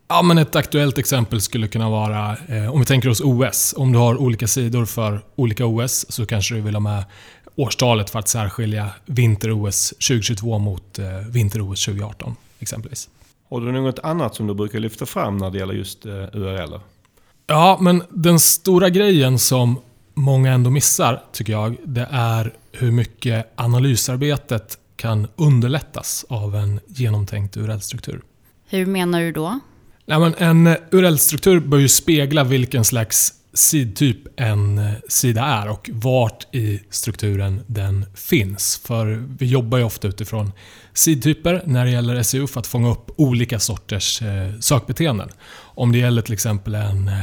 Ja, 0.08 0.22
men 0.22 0.38
ett 0.38 0.56
aktuellt 0.56 0.98
exempel 0.98 1.40
skulle 1.40 1.68
kunna 1.68 1.90
vara, 1.90 2.36
eh, 2.48 2.74
om 2.74 2.80
vi 2.80 2.86
tänker 2.86 3.08
oss 3.08 3.20
OS. 3.20 3.74
Om 3.76 3.92
du 3.92 3.98
har 3.98 4.16
olika 4.16 4.46
sidor 4.46 4.84
för 4.84 5.20
olika 5.36 5.66
OS 5.66 6.06
så 6.08 6.26
kanske 6.26 6.54
du 6.54 6.60
vill 6.60 6.74
ha 6.74 6.80
med 6.80 7.04
årstalet 7.56 8.10
för 8.10 8.18
att 8.18 8.28
särskilja 8.28 8.90
vinter-OS 9.06 9.90
2022 9.90 10.58
mot 10.58 10.98
eh, 10.98 11.04
vinter-OS 11.30 11.84
2018 11.84 12.36
exempelvis. 12.58 13.08
Har 13.50 13.60
du 13.60 13.72
något 13.72 13.98
annat 13.98 14.34
som 14.34 14.46
du 14.46 14.54
brukar 14.54 14.78
lyfta 14.78 15.06
fram 15.06 15.36
när 15.36 15.50
det 15.50 15.58
gäller 15.58 15.74
just 15.74 16.06
eh, 16.06 16.12
URL? 16.12 16.80
Ja, 17.46 17.78
men 17.80 18.02
den 18.10 18.40
stora 18.40 18.90
grejen 18.90 19.38
som 19.38 19.80
många 20.14 20.52
ändå 20.52 20.70
missar, 20.70 21.22
tycker 21.32 21.52
jag, 21.52 21.76
det 21.84 22.08
är 22.10 22.52
hur 22.72 22.90
mycket 22.90 23.52
analysarbetet 23.54 24.78
kan 24.96 25.28
underlättas 25.36 26.24
av 26.28 26.56
en 26.56 26.80
genomtänkt 26.86 27.56
URL-struktur. 27.56 28.22
Hur 28.68 28.86
menar 28.86 29.20
du 29.20 29.32
då? 29.32 29.60
Nej, 30.06 30.18
men 30.18 30.34
en 30.38 30.76
URL-struktur 30.90 31.60
bör 31.60 31.78
ju 31.78 31.88
spegla 31.88 32.44
vilken 32.44 32.84
slags 32.84 33.32
sidtyp 33.54 34.18
en 34.40 34.78
eh, 34.78 34.92
sida 35.08 35.42
är 35.42 35.68
och 35.68 35.90
vart 35.92 36.54
i 36.54 36.80
strukturen 36.90 37.60
den 37.66 38.06
finns. 38.14 38.80
För 38.84 39.06
vi 39.38 39.46
jobbar 39.46 39.78
ju 39.78 39.84
ofta 39.84 40.08
utifrån 40.08 40.52
sidtyper 40.92 41.62
när 41.66 41.84
det 41.84 41.90
gäller 41.90 42.22
SEO 42.22 42.46
för 42.46 42.60
att 42.60 42.66
fånga 42.66 42.90
upp 42.90 43.10
olika 43.16 43.58
sorters 43.58 44.22
eh, 44.22 44.58
sökbeteenden. 44.60 45.28
Om 45.56 45.92
det 45.92 45.98
gäller 45.98 46.22
till 46.22 46.32
exempel 46.32 46.74
en 46.74 47.08
eh, 47.08 47.14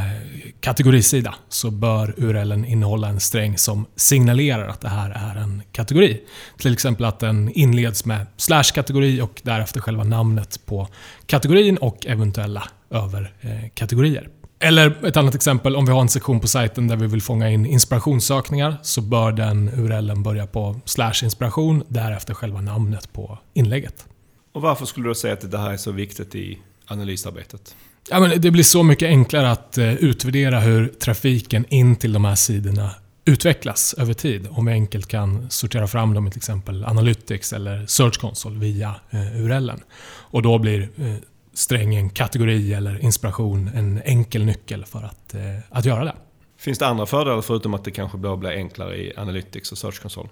kategorisida 0.59 1.35
så 1.49 1.71
bör 1.71 2.13
URLen 2.17 2.65
innehålla 2.65 3.07
en 3.07 3.19
sträng 3.19 3.57
som 3.57 3.85
signalerar 3.95 4.67
att 4.67 4.81
det 4.81 4.89
här 4.89 5.09
är 5.09 5.41
en 5.41 5.61
kategori. 5.71 6.21
Till 6.57 6.73
exempel 6.73 7.05
att 7.05 7.19
den 7.19 7.49
inleds 7.49 8.05
med 8.05 8.25
slash-kategori 8.37 9.21
och 9.21 9.41
därefter 9.43 9.79
själva 9.79 10.03
namnet 10.03 10.65
på 10.65 10.87
kategorin 11.25 11.77
och 11.77 12.05
eventuella 12.05 12.63
överkategorier. 12.89 14.29
Eller 14.63 15.05
ett 15.05 15.17
annat 15.17 15.35
exempel, 15.35 15.75
om 15.75 15.85
vi 15.85 15.91
har 15.91 16.01
en 16.01 16.09
sektion 16.09 16.39
på 16.39 16.47
sajten 16.47 16.87
där 16.87 16.95
vi 16.95 17.07
vill 17.07 17.21
fånga 17.21 17.49
in 17.49 17.65
inspirationssökningar 17.65 18.77
så 18.81 19.01
bör 19.01 19.31
den 19.31 19.69
URLen 19.69 20.23
börja 20.23 20.47
på 20.47 20.79
slash 20.85 21.13
inspiration, 21.23 21.83
därefter 21.87 22.33
själva 22.33 22.61
namnet 22.61 23.13
på 23.13 23.39
inlägget. 23.53 24.05
Och 24.53 24.61
varför 24.61 24.85
skulle 24.85 25.09
du 25.09 25.15
säga 25.15 25.33
att 25.33 25.51
det 25.51 25.57
här 25.57 25.71
är 25.71 25.77
så 25.77 25.91
viktigt 25.91 26.35
i 26.35 26.57
analysarbetet? 26.87 27.75
Ja, 28.09 28.19
men 28.19 28.41
det 28.41 28.51
blir 28.51 28.63
så 28.63 28.83
mycket 28.83 29.07
enklare 29.07 29.51
att 29.51 29.77
eh, 29.77 29.93
utvärdera 29.93 30.59
hur 30.59 30.87
trafiken 30.87 31.65
in 31.69 31.95
till 31.95 32.13
de 32.13 32.25
här 32.25 32.35
sidorna 32.35 32.91
utvecklas 33.25 33.95
över 33.97 34.13
tid. 34.13 34.47
Om 34.51 34.65
vi 34.65 34.71
enkelt 34.71 35.07
kan 35.07 35.49
sortera 35.49 35.87
fram 35.87 36.13
dem 36.13 36.27
i 36.27 36.31
till 36.31 36.39
exempel 36.39 36.85
Analytics 36.85 37.53
eller 37.53 37.85
Search 37.85 38.19
Console 38.19 38.59
via 38.59 38.95
eh, 39.09 39.41
URLen. 39.41 39.79
Och 40.03 40.41
då 40.41 40.59
blir 40.59 40.81
eh, 40.81 41.15
strängen 41.53 42.09
kategori 42.09 42.73
eller 42.73 43.03
inspiration 43.03 43.71
en 43.75 44.01
enkel 44.05 44.45
nyckel 44.45 44.85
för 44.85 45.03
att, 45.03 45.33
eh, 45.33 45.41
att 45.69 45.85
göra 45.85 46.05
det. 46.05 46.13
Finns 46.57 46.79
det 46.79 46.87
andra 46.87 47.05
fördelar 47.05 47.41
förutom 47.41 47.73
att 47.73 47.83
det 47.83 47.91
kanske 47.91 48.17
blir 48.17 48.49
enklare 48.49 48.97
i 48.97 49.13
Analytics 49.17 49.71
och 49.71 49.77
Search 49.77 50.01
Console? 50.01 50.29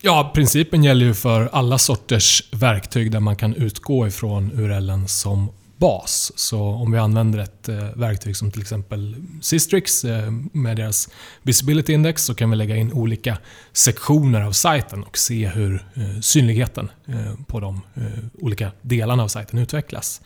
Ja, 0.00 0.30
principen 0.34 0.84
gäller 0.84 1.06
ju 1.06 1.14
för 1.14 1.48
alla 1.52 1.78
sorters 1.78 2.48
verktyg 2.52 3.10
där 3.10 3.20
man 3.20 3.36
kan 3.36 3.54
utgå 3.54 4.06
ifrån 4.06 4.52
URLen 4.52 5.08
som 5.08 5.50
bas. 5.84 6.32
Så 6.36 6.60
om 6.60 6.92
vi 6.92 6.98
använder 6.98 7.38
ett 7.38 7.68
eh, 7.68 7.76
verktyg 7.96 8.36
som 8.36 8.50
till 8.50 8.60
exempel 8.60 9.16
Sistrix 9.40 10.04
eh, 10.04 10.30
med 10.52 10.76
deras 10.76 11.08
Visibility 11.42 11.92
Index 11.92 12.24
så 12.24 12.34
kan 12.34 12.50
vi 12.50 12.56
lägga 12.56 12.76
in 12.76 12.92
olika 12.92 13.38
sektioner 13.72 14.40
av 14.40 14.52
sajten 14.52 15.02
och 15.02 15.18
se 15.18 15.48
hur 15.48 15.74
eh, 15.94 16.20
synligheten 16.20 16.90
eh, 17.06 17.34
på 17.46 17.60
de 17.60 17.80
eh, 17.94 18.02
olika 18.34 18.72
delarna 18.82 19.22
av 19.22 19.28
sajten 19.28 19.58
utvecklas. 19.58 20.20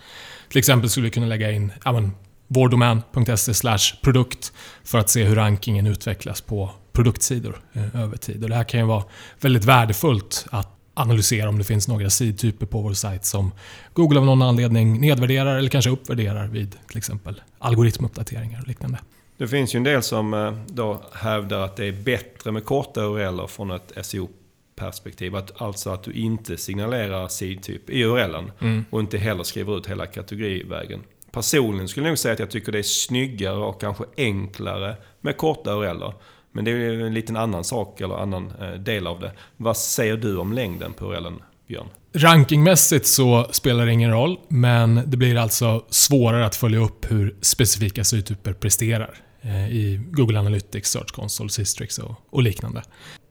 Till 0.48 0.58
exempel 0.58 0.90
skulle 0.90 1.04
vi 1.04 1.10
kunna 1.10 1.26
lägga 1.26 1.50
in 1.52 1.72
ja, 1.84 2.10
vårdomän.se 2.48 3.52
produkt 4.02 4.52
för 4.84 4.98
att 4.98 5.10
se 5.10 5.24
hur 5.24 5.36
rankingen 5.36 5.86
utvecklas 5.86 6.40
på 6.40 6.70
produktsidor 6.92 7.60
eh, 7.72 8.02
över 8.02 8.16
tid. 8.16 8.42
Och 8.42 8.50
det 8.50 8.56
här 8.56 8.64
kan 8.64 8.80
ju 8.80 8.86
vara 8.86 9.04
väldigt 9.40 9.64
värdefullt 9.64 10.46
att 10.50 10.77
analysera 10.98 11.48
om 11.48 11.58
det 11.58 11.64
finns 11.64 11.88
några 11.88 12.10
sidtyper 12.10 12.66
på 12.66 12.80
vår 12.80 12.92
sajt 12.92 13.24
som 13.24 13.52
Google 13.92 14.18
av 14.18 14.26
någon 14.26 14.42
anledning 14.42 15.00
nedvärderar 15.00 15.58
eller 15.58 15.70
kanske 15.70 15.90
uppvärderar 15.90 16.46
vid 16.46 16.76
till 16.88 16.98
exempel 16.98 17.42
algoritmuppdateringar 17.58 18.60
och 18.60 18.68
liknande. 18.68 18.98
Det 19.36 19.48
finns 19.48 19.74
ju 19.74 19.76
en 19.76 19.84
del 19.84 20.02
som 20.02 20.34
eh, 20.34 20.52
då 20.66 21.02
hävdar 21.12 21.60
att 21.60 21.76
det 21.76 21.84
är 21.84 21.92
bättre 21.92 22.52
med 22.52 22.64
korta 22.64 23.00
URLer 23.00 23.46
från 23.46 23.70
ett 23.70 23.92
SEO-perspektiv. 24.02 25.36
Att, 25.36 25.62
alltså 25.62 25.90
att 25.90 26.02
du 26.02 26.12
inte 26.12 26.56
signalerar 26.56 27.28
sidtyp 27.28 27.90
i 27.90 28.04
URLen 28.04 28.52
mm. 28.60 28.84
och 28.90 29.00
inte 29.00 29.18
heller 29.18 29.44
skriver 29.44 29.78
ut 29.78 29.86
hela 29.86 30.06
kategorivägen. 30.06 31.00
Personligen 31.30 31.88
skulle 31.88 32.06
jag 32.06 32.10
nog 32.10 32.18
säga 32.18 32.32
att 32.32 32.38
jag 32.38 32.50
tycker 32.50 32.72
det 32.72 32.78
är 32.78 32.82
snyggare 32.82 33.56
och 33.56 33.80
kanske 33.80 34.04
enklare 34.16 34.96
med 35.20 35.36
korta 35.36 35.72
URLer. 35.72 36.12
Men 36.58 36.64
det 36.64 36.70
är 36.70 36.74
ju 36.74 37.06
en 37.06 37.14
liten 37.14 37.36
annan 37.36 37.64
sak, 37.64 38.00
eller 38.00 38.14
annan 38.14 38.52
eh, 38.60 38.70
del 38.70 39.06
av 39.06 39.20
det. 39.20 39.32
Vad 39.56 39.76
säger 39.76 40.16
du 40.16 40.36
om 40.36 40.52
längden 40.52 40.92
på 40.92 41.04
URLen, 41.04 41.42
Björn? 41.68 41.86
Rankingmässigt 42.14 43.06
så 43.06 43.46
spelar 43.50 43.86
det 43.86 43.92
ingen 43.92 44.10
roll, 44.10 44.38
men 44.48 45.02
det 45.06 45.16
blir 45.16 45.36
alltså 45.36 45.84
svårare 45.90 46.46
att 46.46 46.56
följa 46.56 46.78
upp 46.78 47.10
hur 47.10 47.36
specifika 47.40 48.04
sytyper 48.04 48.52
presterar 48.52 49.14
eh, 49.42 49.68
i 49.68 50.00
Google 50.10 50.38
Analytics, 50.38 50.90
Search 50.90 51.12
Console, 51.12 51.50
Systrix 51.50 51.98
och, 51.98 52.14
och 52.30 52.42
liknande. 52.42 52.82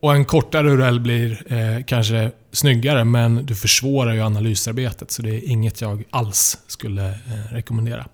Och 0.02 0.16
en 0.16 0.26
kortare 0.26 0.70
URL 0.70 1.00
blir 1.00 1.54
eh, 1.54 1.84
kanske 1.84 2.32
snyggare, 2.52 3.04
men 3.04 3.46
du 3.46 3.56
försvårar 3.56 4.14
ju 4.14 4.22
analysarbetet, 4.22 5.12
så 5.12 5.22
det 5.22 5.36
är 5.36 5.52
inget 5.52 5.82
jag 5.82 6.04
alls 6.10 6.58
skulle 6.68 7.08
eh, 7.10 7.52
rekommendera. 7.52 8.06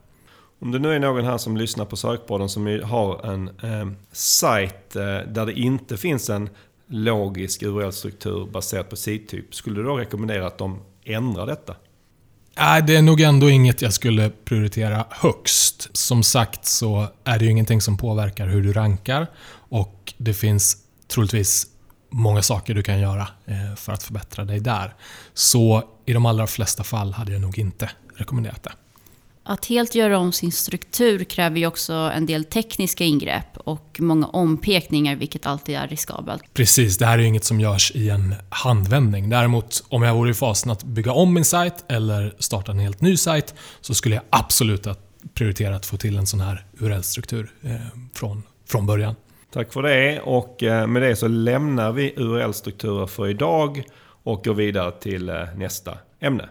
Om 0.64 0.72
det 0.72 0.80
nu 0.80 0.96
är 0.96 1.00
någon 1.00 1.26
här 1.26 1.38
som 1.38 1.58
lyssnar 1.58 1.86
på 1.86 1.96
Sökpodden 1.96 2.50
som 2.50 2.82
har 2.84 3.26
en 3.26 3.48
eh, 3.48 3.92
sajt 4.12 4.96
eh, 4.96 5.04
där 5.04 5.46
det 5.46 5.54
inte 5.54 5.98
finns 5.98 6.30
en 6.30 6.50
logisk 6.88 7.64
URL-struktur 7.64 8.46
baserad 8.46 8.90
på 8.90 8.96
sidtyp. 8.96 9.56
Skulle 9.56 9.76
du 9.76 9.84
då 9.84 9.98
rekommendera 9.98 10.48
att 10.48 10.58
de 10.58 10.80
ändrar 11.04 11.46
detta? 11.46 11.76
Nej, 12.58 12.82
det 12.82 12.96
är 12.96 13.02
nog 13.02 13.22
ändå 13.22 13.50
inget 13.50 13.82
jag 13.82 13.94
skulle 13.94 14.30
prioritera 14.30 15.06
högst. 15.10 15.90
Som 15.98 16.24
sagt 16.24 16.66
så 16.66 17.08
är 17.24 17.40
det 17.40 17.46
ju 17.46 17.52
ingenting 17.52 17.82
som 17.82 17.98
påverkar 17.98 18.48
hur 18.48 18.64
du 18.64 18.74
rankar 18.74 19.28
och 19.56 20.14
det 20.18 20.34
finns 20.34 20.78
troligtvis 21.08 21.68
många 22.10 22.42
saker 22.42 22.74
du 22.74 22.84
kan 22.84 23.00
göra 23.00 23.28
eh, 23.46 23.76
för 23.76 23.94
att 23.94 24.04
förbättra 24.04 24.46
dig 24.46 24.60
där. 24.60 24.94
Så 25.34 25.84
i 26.06 26.14
de 26.14 26.26
allra 26.26 26.48
flesta 26.48 26.84
fall 26.84 27.14
hade 27.14 27.32
jag 27.32 27.42
nog 27.42 27.60
inte 27.60 27.90
rekommenderat 28.16 28.64
det. 28.64 28.72
Att 29.46 29.66
helt 29.66 29.96
göra 29.96 30.18
om 30.18 30.32
sin 30.32 30.52
struktur 30.52 31.24
kräver 31.24 31.58
ju 31.58 31.68
också 31.68 31.94
en 31.94 32.26
del 32.26 32.46
tekniska 32.46 33.04
ingrepp 33.04 33.58
och 33.58 33.98
många 34.00 34.28
ompekningar, 34.28 35.16
vilket 35.16 35.46
alltid 35.46 35.76
är 35.76 35.88
riskabelt. 35.88 36.44
Precis, 36.54 36.98
det 36.98 37.06
här 37.06 37.18
är 37.18 37.22
ju 37.22 37.28
inget 37.28 37.44
som 37.44 37.60
görs 37.60 37.92
i 37.96 38.10
en 38.10 38.36
handvändning. 38.50 39.30
Däremot, 39.30 39.84
om 39.90 40.04
jag 40.04 40.16
vore 40.16 40.32
i 40.32 40.34
fasen 40.34 40.72
att 40.72 40.84
bygga 40.84 41.12
om 41.12 41.34
min 41.34 41.46
sajt 41.46 41.86
eller 41.88 42.36
starta 42.40 42.72
en 42.72 42.80
helt 42.80 43.02
ny 43.02 43.18
sajt, 43.18 43.54
så 43.82 43.94
skulle 43.94 44.16
jag 44.16 44.24
absolut 44.30 44.88
prioritera 45.34 45.76
att 45.76 45.86
få 45.86 45.98
till 45.98 46.18
en 46.18 46.28
sån 46.28 46.40
här 46.42 46.66
URL-struktur 46.80 47.52
eh, 47.62 47.76
från, 48.14 48.44
från 48.68 48.86
början. 48.86 49.16
Tack 49.54 49.74
för 49.74 49.84
det 49.84 50.20
och 50.20 50.64
eh, 50.64 50.88
med 50.88 51.02
det 51.02 51.16
så 51.16 51.28
lämnar 51.28 51.92
vi 51.92 52.14
URL-strukturer 52.18 53.08
för 53.08 53.28
idag 53.28 53.84
och 54.24 54.44
går 54.44 54.54
vidare 54.54 54.92
till 54.92 55.30
eh, 55.30 55.36
nästa 55.56 55.98
ämne. 56.20 56.50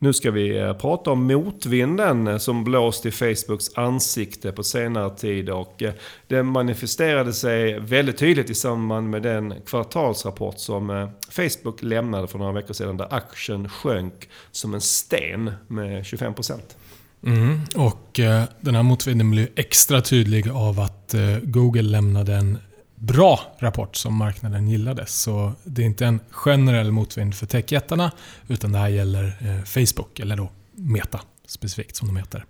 Nu 0.00 0.12
ska 0.12 0.30
vi 0.30 0.58
eh, 0.58 0.72
prata 0.72 1.10
om 1.10 1.26
motvinden 1.26 2.28
eh, 2.28 2.38
som 2.38 2.64
blåst 2.64 3.06
i 3.06 3.10
Facebooks 3.10 3.70
ansikte 3.74 4.52
på 4.52 4.62
senare 4.62 5.10
tid. 5.16 5.50
Och 5.50 5.82
eh, 5.82 5.92
det 6.26 6.42
manifesterade 6.42 7.32
sig 7.32 7.80
väldigt 7.80 8.18
tydligt 8.18 8.50
i 8.50 8.54
samband 8.54 9.10
med 9.10 9.22
den 9.22 9.54
kvartalsrapport 9.66 10.58
som 10.58 11.10
Facebook 11.30 11.82
lämnade 11.82 12.28
för 12.28 12.38
några 12.38 12.52
veckor 12.52 12.74
sedan 12.74 12.96
där 12.96 13.14
aktien 13.14 13.68
sjönk 13.68 14.28
som 14.50 14.74
en 14.74 14.80
sten 14.80 15.52
med 15.66 16.02
25%. 16.02 16.60
Mm, 17.26 17.60
och 17.74 18.20
den 18.60 18.74
här 18.74 18.82
motvinden 18.82 19.30
blev 19.30 19.48
extra 19.54 20.00
tydlig 20.00 20.48
av 20.50 20.80
att 20.80 21.14
Google 21.42 21.82
lämnade 21.82 22.34
en 22.34 22.58
bra 23.00 23.40
rapport 23.58 23.96
som 23.96 24.14
marknaden 24.14 24.68
gillade. 24.68 25.06
Så 25.06 25.52
det 25.64 25.82
är 25.82 25.86
inte 25.86 26.06
en 26.06 26.20
generell 26.30 26.92
motvind 26.92 27.34
för 27.34 27.46
techjättarna 27.46 28.12
utan 28.48 28.72
det 28.72 28.78
här 28.78 28.88
gäller 28.88 29.24
eh, 29.24 29.64
Facebook, 29.64 30.20
eller 30.20 30.36
då 30.36 30.48
Meta 30.72 31.20
specifikt 31.46 31.96
som 31.96 32.08
de 32.08 32.16
heter. 32.16 32.44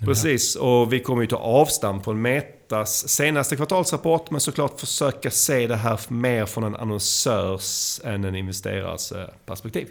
Precis, 0.00 0.56
och 0.56 0.92
vi 0.92 1.00
kommer 1.00 1.22
ju 1.22 1.28
ta 1.28 1.36
avstamp 1.36 2.04
från 2.04 2.22
Metas 2.22 3.08
senaste 3.08 3.56
kvartalsrapport 3.56 4.30
men 4.30 4.40
såklart 4.40 4.80
försöka 4.80 5.30
se 5.30 5.66
det 5.66 5.76
här 5.76 6.00
mer 6.08 6.46
från 6.46 6.64
en 6.64 6.76
annonsörs 6.76 8.00
än 8.04 8.24
en 8.24 8.34
investerares 8.34 9.12
eh, 9.12 9.28
perspektiv. 9.46 9.88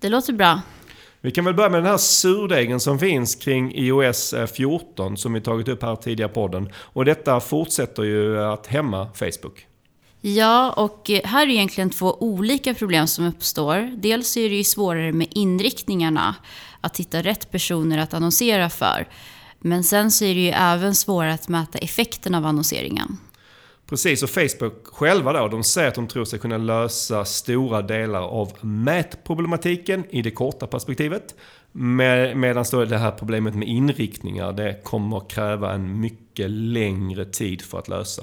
Det 0.00 0.08
låter 0.08 0.32
bra. 0.32 0.60
Vi 1.24 1.30
kan 1.30 1.44
väl 1.44 1.54
börja 1.54 1.70
med 1.70 1.82
den 1.82 1.90
här 1.90 1.98
surdegen 1.98 2.80
som 2.80 2.98
finns 2.98 3.34
kring 3.34 3.72
iOS 3.74 4.34
14 4.54 5.16
som 5.16 5.32
vi 5.32 5.40
tagit 5.40 5.68
upp 5.68 5.82
här 5.82 5.96
tidigare 5.96 6.30
i 6.30 6.34
podden. 6.34 6.72
Och 6.76 7.04
detta 7.04 7.40
fortsätter 7.40 8.02
ju 8.02 8.42
att 8.42 8.66
hämma 8.66 9.08
Facebook. 9.14 9.66
Ja, 10.20 10.72
och 10.72 11.10
eh, 11.10 11.20
här 11.24 11.46
är 11.46 11.50
egentligen 11.50 11.90
två 11.90 12.16
olika 12.20 12.74
problem 12.74 13.06
som 13.06 13.26
uppstår. 13.26 13.92
Dels 13.96 14.36
är 14.36 14.48
det 14.48 14.54
ju 14.54 14.64
svårare 14.64 15.12
med 15.12 15.28
inriktningarna, 15.30 16.34
att 16.80 17.00
hitta 17.00 17.22
rätt 17.22 17.50
personer 17.50 17.98
att 17.98 18.14
annonsera 18.14 18.70
för. 18.70 19.08
Men 19.58 19.84
sen 19.84 20.10
så 20.10 20.24
är 20.24 20.34
det 20.34 20.40
ju 20.40 20.50
även 20.50 20.94
svårare 20.94 21.34
att 21.34 21.48
mäta 21.48 21.78
effekten 21.78 22.34
av 22.34 22.46
annonseringen. 22.46 23.18
Precis, 23.86 24.22
och 24.22 24.30
Facebook 24.30 24.86
själva 24.86 25.32
då, 25.32 25.48
de 25.48 25.64
säger 25.64 25.88
att 25.88 25.94
de 25.94 26.08
tror 26.08 26.24
sig 26.24 26.38
kunna 26.38 26.58
lösa 26.58 27.24
stora 27.24 27.82
delar 27.82 28.22
av 28.22 28.52
mätproblematiken 28.60 30.04
i 30.10 30.22
det 30.22 30.30
korta 30.30 30.66
perspektivet. 30.66 31.34
Med, 31.72 32.36
medan 32.36 32.64
då 32.70 32.84
det 32.84 32.98
här 32.98 33.10
problemet 33.10 33.54
med 33.54 33.68
inriktningar, 33.68 34.52
det 34.52 34.80
kommer 34.84 35.30
kräva 35.30 35.72
en 35.72 36.00
mycket 36.00 36.50
längre 36.50 37.24
tid 37.24 37.62
för 37.62 37.78
att 37.78 37.88
lösa. 37.88 38.22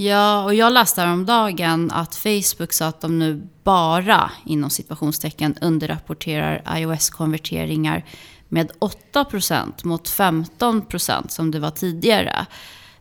Ja, 0.00 0.44
och 0.44 0.54
jag 0.54 0.72
läste 0.72 1.00
häromdagen 1.00 1.90
att 1.90 2.16
Facebook 2.16 2.72
sa 2.72 2.86
att 2.86 3.00
de 3.00 3.18
nu 3.18 3.48
bara, 3.64 4.30
inom 4.46 4.70
situationstecken, 4.70 5.54
underrapporterar 5.60 6.62
iOS-konverteringar 6.76 8.04
med 8.48 8.70
8% 9.14 9.86
mot 9.86 10.08
15% 10.08 11.28
som 11.28 11.50
det 11.50 11.60
var 11.60 11.70
tidigare. 11.70 12.46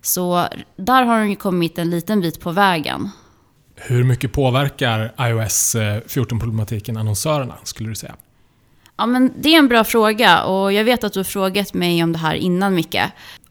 Så 0.07 0.47
där 0.75 1.03
har 1.03 1.19
de 1.19 1.29
ju 1.29 1.35
kommit 1.35 1.77
en 1.77 1.89
liten 1.89 2.21
bit 2.21 2.39
på 2.39 2.51
vägen. 2.51 3.09
Hur 3.75 4.03
mycket 4.03 4.33
påverkar 4.33 5.13
iOS 5.19 5.75
14-problematiken 6.07 6.97
annonsörerna, 6.97 7.55
skulle 7.63 7.89
du 7.89 7.95
säga? 7.95 8.15
Ja, 8.97 9.05
men 9.05 9.33
det 9.39 9.49
är 9.49 9.59
en 9.59 9.67
bra 9.67 9.83
fråga 9.83 10.43
och 10.43 10.73
jag 10.73 10.83
vet 10.83 11.03
att 11.03 11.13
du 11.13 11.19
har 11.19 11.23
frågat 11.23 11.73
mig 11.73 12.03
om 12.03 12.11
det 12.11 12.17
här 12.17 12.35
innan, 12.35 12.75
Micke. 12.75 13.01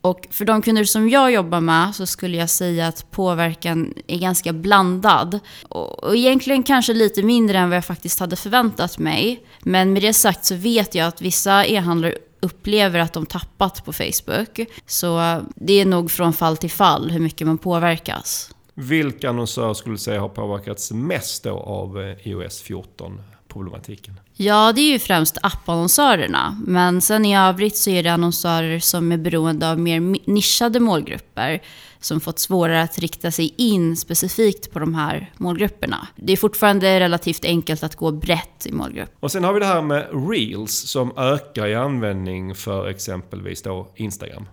Och 0.01 0.27
för 0.31 0.45
de 0.45 0.63
kunder 0.63 0.85
som 0.85 1.09
jag 1.09 1.33
jobbar 1.33 1.61
med 1.61 1.95
så 1.95 2.07
skulle 2.07 2.37
jag 2.37 2.51
säga 2.51 2.89
att 2.89 3.11
påverkan 3.11 3.95
är 4.07 4.19
ganska 4.19 4.53
blandad. 4.53 5.39
Och 5.69 6.17
egentligen 6.17 6.63
kanske 6.63 6.95
lite 6.95 7.23
mindre 7.23 7.59
än 7.59 7.69
vad 7.69 7.77
jag 7.77 7.85
faktiskt 7.85 8.21
hade 8.21 8.37
förväntat 8.37 8.99
mig. 8.99 9.47
Men 9.61 9.93
med 9.93 10.03
det 10.03 10.13
sagt 10.13 10.45
så 10.45 10.55
vet 10.55 10.95
jag 10.95 11.07
att 11.07 11.23
vissa 11.23 11.67
e-handlare 11.67 12.15
upplever 12.47 12.99
att 12.99 13.13
de 13.13 13.27
tappat 13.27 13.85
på 13.85 13.93
Facebook. 13.93 14.61
Så 14.87 15.41
det 15.55 15.81
är 15.81 15.85
nog 15.85 16.11
från 16.11 16.33
fall 16.33 16.57
till 16.57 16.71
fall 16.71 17.11
hur 17.11 17.21
mycket 17.21 17.47
man 17.47 17.59
påverkas. 17.59 18.51
Vilka 18.75 19.29
annonsörer 19.29 19.75
skulle 19.75 19.95
du 19.95 19.99
säga 19.99 20.21
har 20.21 20.29
påverkats 20.29 20.93
mest 20.93 21.45
då 21.45 21.59
av 21.59 22.01
eh, 22.01 22.29
iOS 22.29 22.61
14? 22.61 23.21
Problematiken? 23.57 24.21
Ja, 24.35 24.73
det 24.73 24.81
är 24.81 24.93
ju 24.93 24.99
främst 24.99 25.39
appannonsörerna. 25.43 26.61
Men 26.67 27.01
sen 27.01 27.25
i 27.25 27.37
övrigt 27.37 27.77
så 27.77 27.91
är 27.91 28.03
det 28.03 28.13
annonsörer 28.13 28.79
som 28.79 29.13
är 29.13 29.17
beroende 29.17 29.71
av 29.71 29.79
mer 29.79 30.01
nischade 30.31 30.81
målgrupper 30.81 31.63
som 32.01 32.21
fått 32.21 32.39
svårare 32.39 32.83
att 32.83 32.99
rikta 32.99 33.31
sig 33.31 33.55
in 33.57 33.97
specifikt 33.97 34.73
på 34.73 34.79
de 34.79 34.95
här 34.95 35.33
målgrupperna. 35.37 36.09
Det 36.17 36.33
är 36.33 36.37
fortfarande 36.37 37.01
relativt 37.01 37.45
enkelt 37.45 37.83
att 37.83 37.97
gå 37.97 38.13
brett 38.13 38.67
i 38.67 38.73
målgrupp. 38.73 39.11
Och 39.21 39.33
sen 39.33 39.45
har 39.45 39.53
vi 39.53 39.61
det 39.61 39.67
här 39.67 39.83
med 39.83 40.31
Reels 40.31 40.73
som 40.73 41.13
ökar 41.17 41.67
i 41.67 41.75
användning 41.75 42.55
för 42.55 42.89
exempelvis 42.89 43.63
då 43.63 43.93
Instagram. 43.95 44.47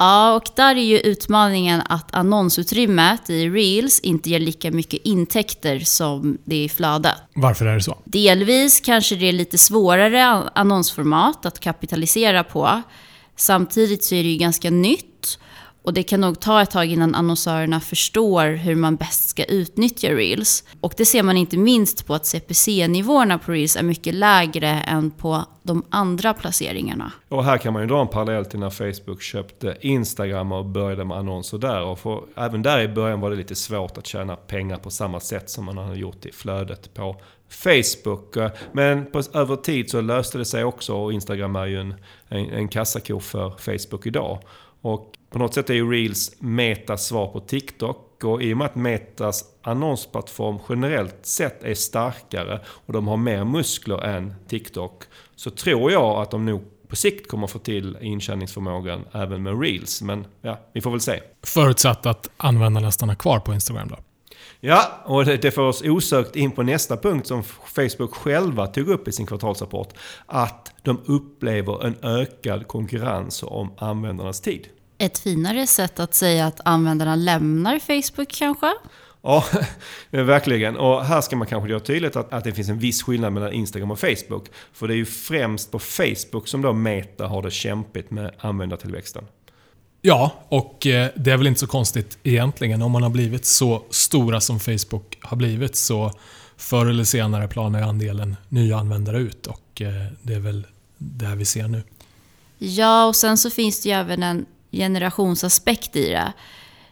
Ja, 0.00 0.34
och 0.34 0.48
där 0.56 0.76
är 0.76 0.82
ju 0.82 0.98
utmaningen 0.98 1.82
att 1.88 2.14
annonsutrymmet 2.14 3.30
i 3.30 3.50
Reels 3.50 4.00
inte 4.00 4.30
ger 4.30 4.40
lika 4.40 4.70
mycket 4.70 5.00
intäkter 5.04 5.78
som 5.78 6.38
det 6.44 6.56
är 6.56 6.64
i 6.64 6.68
flödet. 6.68 7.14
Varför 7.34 7.66
är 7.66 7.74
det 7.74 7.82
så? 7.82 7.98
Delvis 8.04 8.80
kanske 8.80 9.16
det 9.16 9.28
är 9.28 9.32
lite 9.32 9.58
svårare 9.58 10.24
annonsformat 10.54 11.46
att 11.46 11.60
kapitalisera 11.60 12.44
på. 12.44 12.82
Samtidigt 13.36 14.04
så 14.04 14.14
är 14.14 14.22
det 14.22 14.28
ju 14.28 14.36
ganska 14.36 14.70
nytt 14.70 15.09
och 15.82 15.92
det 15.92 16.02
kan 16.02 16.20
nog 16.20 16.40
ta 16.40 16.62
ett 16.62 16.70
tag 16.70 16.86
innan 16.86 17.14
annonsörerna 17.14 17.80
förstår 17.80 18.46
hur 18.46 18.74
man 18.74 18.96
bäst 18.96 19.28
ska 19.28 19.44
utnyttja 19.44 20.08
Reels. 20.08 20.64
Och 20.80 20.94
det 20.96 21.04
ser 21.04 21.22
man 21.22 21.36
inte 21.36 21.56
minst 21.56 22.06
på 22.06 22.14
att 22.14 22.26
CPC-nivåerna 22.26 23.38
på 23.38 23.52
Reels 23.52 23.76
är 23.76 23.82
mycket 23.82 24.14
lägre 24.14 24.68
än 24.68 25.10
på 25.10 25.44
de 25.62 25.84
andra 25.90 26.34
placeringarna. 26.34 27.12
Och 27.28 27.44
här 27.44 27.58
kan 27.58 27.72
man 27.72 27.82
ju 27.82 27.88
dra 27.88 28.00
en 28.00 28.08
parallell 28.08 28.44
till 28.44 28.58
när 28.58 28.70
Facebook 28.70 29.22
köpte 29.22 29.76
Instagram 29.80 30.52
och 30.52 30.64
började 30.64 31.04
med 31.04 31.16
annonser 31.16 31.58
där. 31.58 31.82
Och 31.82 31.98
för, 31.98 32.22
även 32.36 32.62
där 32.62 32.80
i 32.80 32.88
början 32.88 33.20
var 33.20 33.30
det 33.30 33.36
lite 33.36 33.54
svårt 33.54 33.98
att 33.98 34.06
tjäna 34.06 34.36
pengar 34.36 34.76
på 34.76 34.90
samma 34.90 35.20
sätt 35.20 35.50
som 35.50 35.64
man 35.64 35.78
hade 35.78 35.98
gjort 35.98 36.26
i 36.26 36.32
flödet 36.32 36.94
på 36.94 37.16
Facebook. 37.48 38.36
Men 38.72 39.06
på, 39.06 39.22
över 39.34 39.56
tid 39.56 39.90
så 39.90 40.00
löste 40.00 40.38
det 40.38 40.44
sig 40.44 40.64
också 40.64 40.94
och 40.94 41.12
Instagram 41.12 41.56
är 41.56 41.66
ju 41.66 41.80
en, 41.80 41.94
en, 42.28 42.50
en 42.50 42.68
kassako 42.68 43.20
för 43.20 43.50
Facebook 43.50 44.06
idag. 44.06 44.38
Och 44.80 45.09
på 45.30 45.38
något 45.38 45.54
sätt 45.54 45.70
är 45.70 45.74
ju 45.74 45.90
Reels 45.90 46.32
Metas 46.38 47.06
svar 47.06 47.26
på 47.26 47.40
TikTok. 47.40 48.24
Och 48.24 48.42
i 48.42 48.52
och 48.52 48.56
med 48.56 48.64
att 48.64 48.74
Metas 48.74 49.44
annonsplattform 49.62 50.58
generellt 50.68 51.26
sett 51.26 51.64
är 51.64 51.74
starkare 51.74 52.60
och 52.66 52.92
de 52.92 53.08
har 53.08 53.16
mer 53.16 53.44
muskler 53.44 54.04
än 54.04 54.34
TikTok 54.48 55.02
så 55.36 55.50
tror 55.50 55.92
jag 55.92 56.22
att 56.22 56.30
de 56.30 56.46
nog 56.46 56.62
på 56.88 56.96
sikt 56.96 57.28
kommer 57.28 57.46
få 57.46 57.58
till 57.58 57.96
intjäningsförmågan 58.00 59.04
även 59.12 59.42
med 59.42 59.60
Reels. 59.60 60.02
Men 60.02 60.26
ja, 60.42 60.60
vi 60.72 60.80
får 60.80 60.90
väl 60.90 61.00
se. 61.00 61.20
Förutsatt 61.42 62.06
att 62.06 62.30
användarna 62.36 62.90
stannar 62.90 63.14
kvar 63.14 63.40
på 63.40 63.54
Instagram 63.54 63.88
då? 63.88 63.96
Ja, 64.60 65.02
och 65.04 65.24
det 65.24 65.50
får 65.50 65.62
oss 65.62 65.82
osökt 65.82 66.36
in 66.36 66.50
på 66.50 66.62
nästa 66.62 66.96
punkt 66.96 67.26
som 67.26 67.42
Facebook 67.74 68.14
själva 68.14 68.66
tog 68.66 68.88
upp 68.88 69.08
i 69.08 69.12
sin 69.12 69.26
kvartalsrapport. 69.26 69.88
Att 70.26 70.72
de 70.82 71.00
upplever 71.06 71.86
en 71.86 71.96
ökad 72.02 72.66
konkurrens 72.66 73.42
om 73.42 73.72
användarnas 73.78 74.40
tid. 74.40 74.68
Ett 75.00 75.18
finare 75.18 75.66
sätt 75.66 76.00
att 76.00 76.14
säga 76.14 76.46
att 76.46 76.60
användarna 76.64 77.16
lämnar 77.16 77.78
Facebook 77.78 78.28
kanske? 78.32 78.72
Ja, 79.22 79.44
verkligen. 80.10 80.76
Och 80.76 81.04
här 81.04 81.20
ska 81.20 81.36
man 81.36 81.46
kanske 81.46 81.70
göra 81.70 81.80
tydligt 81.80 82.16
att, 82.16 82.32
att 82.32 82.44
det 82.44 82.52
finns 82.52 82.68
en 82.68 82.78
viss 82.78 83.02
skillnad 83.02 83.32
mellan 83.32 83.52
Instagram 83.52 83.90
och 83.90 83.98
Facebook. 83.98 84.48
För 84.72 84.88
det 84.88 84.94
är 84.94 84.96
ju 84.96 85.06
främst 85.06 85.70
på 85.70 85.78
Facebook 85.78 86.48
som 86.48 86.62
då 86.62 86.72
Meta 86.72 87.26
har 87.26 87.42
det 87.42 87.50
kämpigt 87.50 88.10
med 88.10 88.34
användartillväxten. 88.38 89.24
Ja, 90.02 90.32
och 90.48 90.86
eh, 90.86 91.08
det 91.16 91.30
är 91.30 91.36
väl 91.36 91.46
inte 91.46 91.60
så 91.60 91.66
konstigt 91.66 92.18
egentligen. 92.22 92.82
Om 92.82 92.92
man 92.92 93.02
har 93.02 93.10
blivit 93.10 93.44
så 93.44 93.82
stora 93.90 94.40
som 94.40 94.60
Facebook 94.60 95.18
har 95.20 95.36
blivit 95.36 95.76
så 95.76 96.12
förr 96.56 96.86
eller 96.86 97.04
senare 97.04 97.48
planar 97.48 97.82
andelen 97.82 98.36
nya 98.48 98.78
användare 98.78 99.18
ut 99.18 99.46
och 99.46 99.82
eh, 99.82 100.06
det 100.22 100.34
är 100.34 100.40
väl 100.40 100.66
det 100.98 101.34
vi 101.36 101.44
ser 101.44 101.68
nu. 101.68 101.82
Ja, 102.58 103.06
och 103.06 103.16
sen 103.16 103.36
så 103.36 103.50
finns 103.50 103.82
det 103.82 103.88
ju 103.88 103.94
även 103.94 104.22
en 104.22 104.46
generationsaspekt 104.70 105.96
i 105.96 106.08
det. 106.08 106.32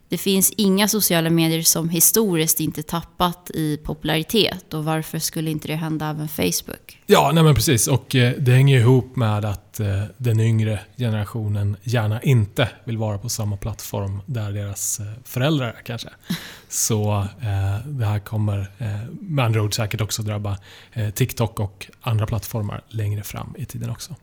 Det 0.09 0.19
finns 0.19 0.53
inga 0.57 0.89
sociala 0.89 1.31
medier 1.31 1.63
som 1.63 1.89
historiskt 1.89 2.61
inte 2.61 2.83
tappat 2.83 3.51
i 3.55 3.77
popularitet 3.77 4.75
och 4.75 4.85
varför 4.85 5.19
skulle 5.19 5.51
inte 5.51 5.69
det 5.69 5.75
hända 5.75 6.11
även 6.11 6.29
Facebook? 6.29 6.99
Ja, 7.07 7.31
nej 7.35 7.45
men 7.45 7.55
precis. 7.55 7.89
Och 7.89 8.15
eh, 8.15 8.33
det 8.39 8.53
hänger 8.53 8.79
ihop 8.79 9.17
med 9.17 9.45
att 9.45 9.81
eh, 9.81 10.03
den 10.17 10.41
yngre 10.41 10.81
generationen 10.97 11.77
gärna 11.83 12.23
inte 12.23 12.69
vill 12.85 12.99
vara 12.99 13.19
på 13.19 13.29
samma 13.29 13.57
plattform 13.57 14.21
där 14.27 14.53
deras 14.53 15.01
eh, 15.01 15.07
föräldrar 15.25 15.67
är 15.67 15.83
kanske. 15.85 16.09
Så 16.69 17.27
det 17.85 18.05
här 18.05 18.19
kommer 18.19 18.71
med 19.21 19.45
andra 19.45 19.63
ord 19.63 19.75
säkert 19.75 20.01
också 20.01 20.23
drabba 20.23 20.59
TikTok 21.15 21.61
och 21.61 21.87
andra 22.01 22.27
plattformar 22.27 22.83
längre 22.89 23.23
fram 23.23 23.55
i 23.59 23.65
tiden 23.65 23.91
också. 23.91 24.15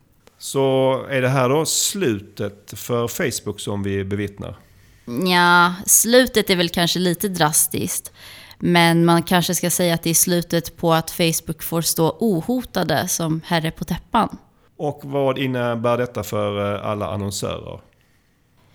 Så 0.45 1.05
är 1.09 1.21
det 1.21 1.29
här 1.29 1.49
då 1.49 1.65
slutet 1.65 2.73
för 2.75 3.07
Facebook 3.07 3.59
som 3.59 3.83
vi 3.83 4.03
bevittnar? 4.03 4.55
Ja, 5.31 5.73
slutet 5.85 6.49
är 6.49 6.55
väl 6.55 6.69
kanske 6.69 6.99
lite 6.99 7.27
drastiskt. 7.27 8.11
Men 8.59 9.05
man 9.05 9.23
kanske 9.23 9.55
ska 9.55 9.69
säga 9.69 9.93
att 9.93 10.03
det 10.03 10.09
är 10.09 10.13
slutet 10.13 10.77
på 10.77 10.93
att 10.93 11.11
Facebook 11.11 11.63
får 11.63 11.81
stå 11.81 12.17
ohotade 12.19 13.07
som 13.07 13.41
herre 13.45 13.71
på 13.71 13.83
täppan. 13.83 14.37
Och 14.77 15.01
vad 15.03 15.37
innebär 15.37 15.97
detta 15.97 16.23
för 16.23 16.75
eh, 16.75 16.89
alla 16.89 17.07
annonsörer? 17.07 17.79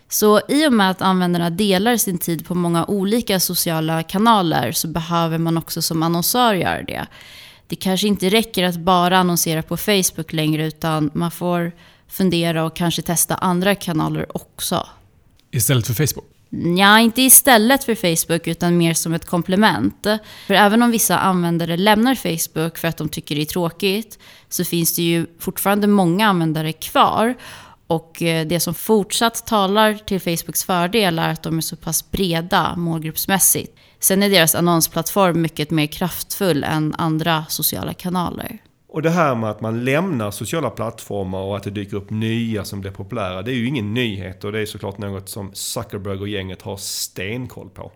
Så 0.08 0.40
i 0.48 0.66
och 0.66 0.72
med 0.72 0.90
att 0.90 1.02
användarna 1.02 1.50
delar 1.50 1.96
sin 1.96 2.18
tid 2.18 2.46
på 2.46 2.54
många 2.54 2.84
olika 2.84 3.40
sociala 3.40 4.02
kanaler 4.02 4.72
så 4.72 4.88
behöver 4.88 5.38
man 5.38 5.58
också 5.58 5.82
som 5.82 6.02
annonsör 6.02 6.54
göra 6.54 6.82
det. 6.82 7.06
Det 7.70 7.76
kanske 7.76 8.06
inte 8.06 8.30
räcker 8.30 8.64
att 8.64 8.76
bara 8.76 9.18
annonsera 9.18 9.62
på 9.62 9.76
Facebook 9.76 10.32
längre 10.32 10.66
utan 10.66 11.10
man 11.14 11.30
får 11.30 11.72
fundera 12.08 12.64
och 12.64 12.76
kanske 12.76 13.02
testa 13.02 13.34
andra 13.34 13.74
kanaler 13.74 14.36
också. 14.36 14.86
Istället 15.50 15.86
för 15.86 15.94
Facebook? 15.94 16.24
Ja, 16.78 17.00
inte 17.00 17.22
istället 17.22 17.84
för 17.84 17.94
Facebook 17.94 18.46
utan 18.46 18.76
mer 18.76 18.94
som 18.94 19.14
ett 19.14 19.26
komplement. 19.26 20.06
För 20.46 20.54
även 20.54 20.82
om 20.82 20.90
vissa 20.90 21.18
användare 21.18 21.76
lämnar 21.76 22.14
Facebook 22.14 22.78
för 22.78 22.88
att 22.88 22.96
de 22.96 23.08
tycker 23.08 23.34
det 23.34 23.40
är 23.40 23.46
tråkigt 23.46 24.18
så 24.48 24.64
finns 24.64 24.96
det 24.96 25.02
ju 25.02 25.26
fortfarande 25.38 25.86
många 25.86 26.28
användare 26.28 26.72
kvar. 26.72 27.34
Och 27.86 28.22
eh, 28.22 28.46
det 28.46 28.60
som 28.60 28.74
fortsatt 28.74 29.46
talar 29.46 29.94
till 29.94 30.20
Facebooks 30.20 30.64
fördel 30.64 31.18
är 31.18 31.28
att 31.28 31.42
de 31.42 31.56
är 31.58 31.62
så 31.62 31.76
pass 31.76 32.10
breda 32.10 32.76
målgruppsmässigt. 32.76 33.76
Sen 34.00 34.22
är 34.22 34.30
deras 34.30 34.54
annonsplattform 34.54 35.42
mycket 35.42 35.70
mer 35.70 35.86
kraftfull 35.86 36.64
än 36.64 36.94
andra 36.98 37.44
sociala 37.48 37.94
kanaler. 37.94 38.58
Och 38.88 39.02
det 39.02 39.10
här 39.10 39.34
med 39.34 39.50
att 39.50 39.60
man 39.60 39.84
lämnar 39.84 40.30
sociala 40.30 40.70
plattformar 40.70 41.38
och 41.38 41.56
att 41.56 41.62
det 41.62 41.70
dyker 41.70 41.96
upp 41.96 42.10
nya 42.10 42.64
som 42.64 42.80
blir 42.80 42.90
populära, 42.90 43.42
det 43.42 43.50
är 43.50 43.54
ju 43.54 43.66
ingen 43.66 43.94
nyhet 43.94 44.44
och 44.44 44.52
det 44.52 44.60
är 44.60 44.66
såklart 44.66 44.98
något 44.98 45.28
som 45.28 45.50
Zuckerberg 45.54 46.18
och 46.18 46.28
gänget 46.28 46.62
har 46.62 46.76
stenkoll 46.76 47.68
på. 47.70 47.92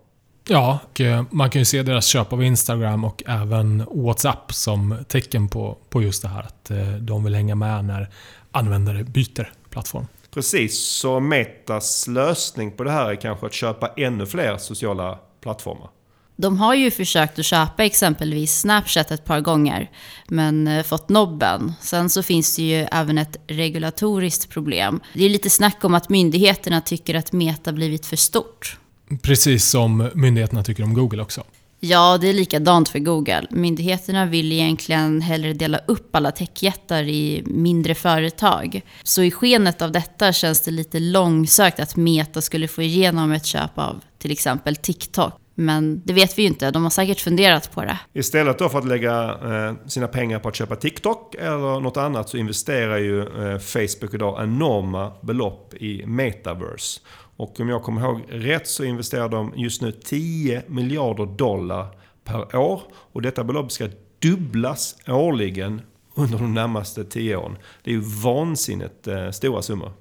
Ja, 0.49 0.79
och 0.91 1.01
eh, 1.01 1.25
man 1.31 1.51
kan 1.51 1.61
ju 1.61 1.65
se 1.65 1.83
deras 1.83 2.07
köp 2.07 2.33
av 2.33 2.45
Instagram 2.45 3.05
och 3.05 3.23
även 3.27 3.85
WhatsApp 3.91 4.53
som 4.53 5.05
tecken 5.09 5.49
på, 5.49 5.79
på 5.89 6.03
just 6.03 6.23
det 6.23 6.29
här. 6.29 6.41
Att 6.41 6.71
eh, 6.71 6.93
de 6.93 7.25
vill 7.25 7.35
hänga 7.35 7.55
med 7.55 7.85
när 7.85 8.11
användare 8.51 9.05
byter 9.05 9.53
plattform. 9.71 10.07
Precis, 10.35 10.89
så 10.89 11.21
Metas 11.21 12.07
lösning 12.07 12.71
på 12.71 12.85
det 12.85 12.91
här 12.91 13.11
är 13.11 13.17
kanske 13.17 13.47
att 13.47 13.53
köpa 13.53 13.89
ännu 13.97 14.27
fler 14.27 14.57
sociala 14.57 15.19
plattformar. 15.45 15.91
De 16.37 16.59
har 16.59 16.75
ju 16.75 16.91
försökt 16.91 17.39
att 17.39 17.45
köpa 17.45 17.85
exempelvis 17.85 18.61
Snapchat 18.61 19.11
ett 19.11 19.25
par 19.25 19.41
gånger, 19.41 19.91
men 20.29 20.67
eh, 20.69 20.83
fått 20.83 21.09
nobben. 21.09 21.73
Sen 21.81 22.11
så 22.11 22.23
finns 22.23 22.57
det 22.57 22.63
ju 22.63 22.87
även 22.93 23.19
ett 23.19 23.37
regulatoriskt 23.47 24.51
problem. 24.51 25.01
Det 25.13 25.25
är 25.25 25.29
lite 25.29 25.51
snack 25.51 25.85
om 25.85 25.95
att 25.95 26.09
myndigheterna 26.09 26.81
tycker 26.81 27.15
att 27.15 27.33
Meta 27.33 27.73
blivit 27.73 28.07
för 28.07 28.17
stort. 28.17 28.79
Precis 29.23 29.65
som 29.65 30.11
myndigheterna 30.15 30.65
tycker 30.65 30.83
om 30.83 30.95
Google 30.95 31.23
också. 31.23 31.45
Ja, 31.81 32.19
det 32.21 32.29
är 32.29 32.33
likadant 32.33 32.89
för 32.89 32.99
Google. 32.99 33.47
Myndigheterna 33.51 34.27
vill 34.27 34.53
egentligen 34.53 35.21
hellre 35.21 35.53
dela 35.53 35.79
upp 35.87 36.17
alla 36.17 36.31
techjättar 36.31 37.03
i 37.03 37.43
mindre 37.47 37.95
företag. 37.95 38.83
Så 39.03 39.23
i 39.23 39.31
skenet 39.31 39.83
av 39.83 39.93
detta 39.93 40.33
känns 40.33 40.61
det 40.61 40.71
lite 40.71 41.01
långsökt 41.01 41.81
att 41.81 41.97
Meta 41.97 42.41
skulle 42.41 42.69
få 42.69 42.83
igenom 42.83 43.33
ett 43.33 43.47
köp 43.47 43.79
av 43.79 44.01
till 44.25 44.33
exempel 44.33 44.77
TikTok. 44.77 45.33
Men 45.55 46.03
det 46.05 46.13
vet 46.13 46.39
vi 46.39 46.43
ju 46.43 46.49
inte, 46.49 46.71
de 46.71 46.83
har 46.83 46.91
säkert 46.91 47.21
funderat 47.21 47.73
på 47.73 47.81
det. 47.83 47.99
Istället 48.13 48.59
då 48.59 48.69
för 48.69 48.79
att 48.79 48.89
lägga 48.89 49.39
eh, 49.45 49.89
sina 49.89 50.09
pengar 50.09 50.39
på 50.39 50.49
att 50.49 50.57
köpa 50.57 50.77
TikTok 50.77 51.35
eller 51.35 51.81
något 51.81 51.97
annat 51.97 52.29
så 52.29 52.37
investerar 52.37 52.99
ju 52.99 53.21
eh, 53.21 53.59
Facebook 53.59 54.15
idag 54.15 54.43
enorma 54.43 55.13
belopp 55.21 55.75
i 55.75 56.07
metaverse. 56.07 57.01
Och 57.37 57.61
om 57.61 57.69
jag 57.69 57.83
kommer 57.83 58.01
ihåg 58.01 58.21
rätt 58.29 58.69
så 58.69 58.85
investerar 58.85 59.29
de 59.29 59.53
just 59.57 59.83
nu 59.83 59.93
10 59.93 60.63
miljarder 60.67 61.27
dollar 61.27 61.87
per 62.25 62.57
år. 62.57 62.83
Och 63.13 63.23
detta 63.23 63.45
belopp 63.45 63.73
ska 63.73 63.89
dubblas 64.19 64.97
årligen 65.09 65.83
under 66.15 66.39
de 66.39 66.55
närmaste 66.55 67.05
10 67.05 67.37
åren. 67.37 67.57
Det 67.83 67.91
är 67.91 67.95
ju 67.95 68.03
vansinnigt 68.23 69.07
eh, 69.07 69.31
stora 69.31 69.63
summor. 69.63 69.93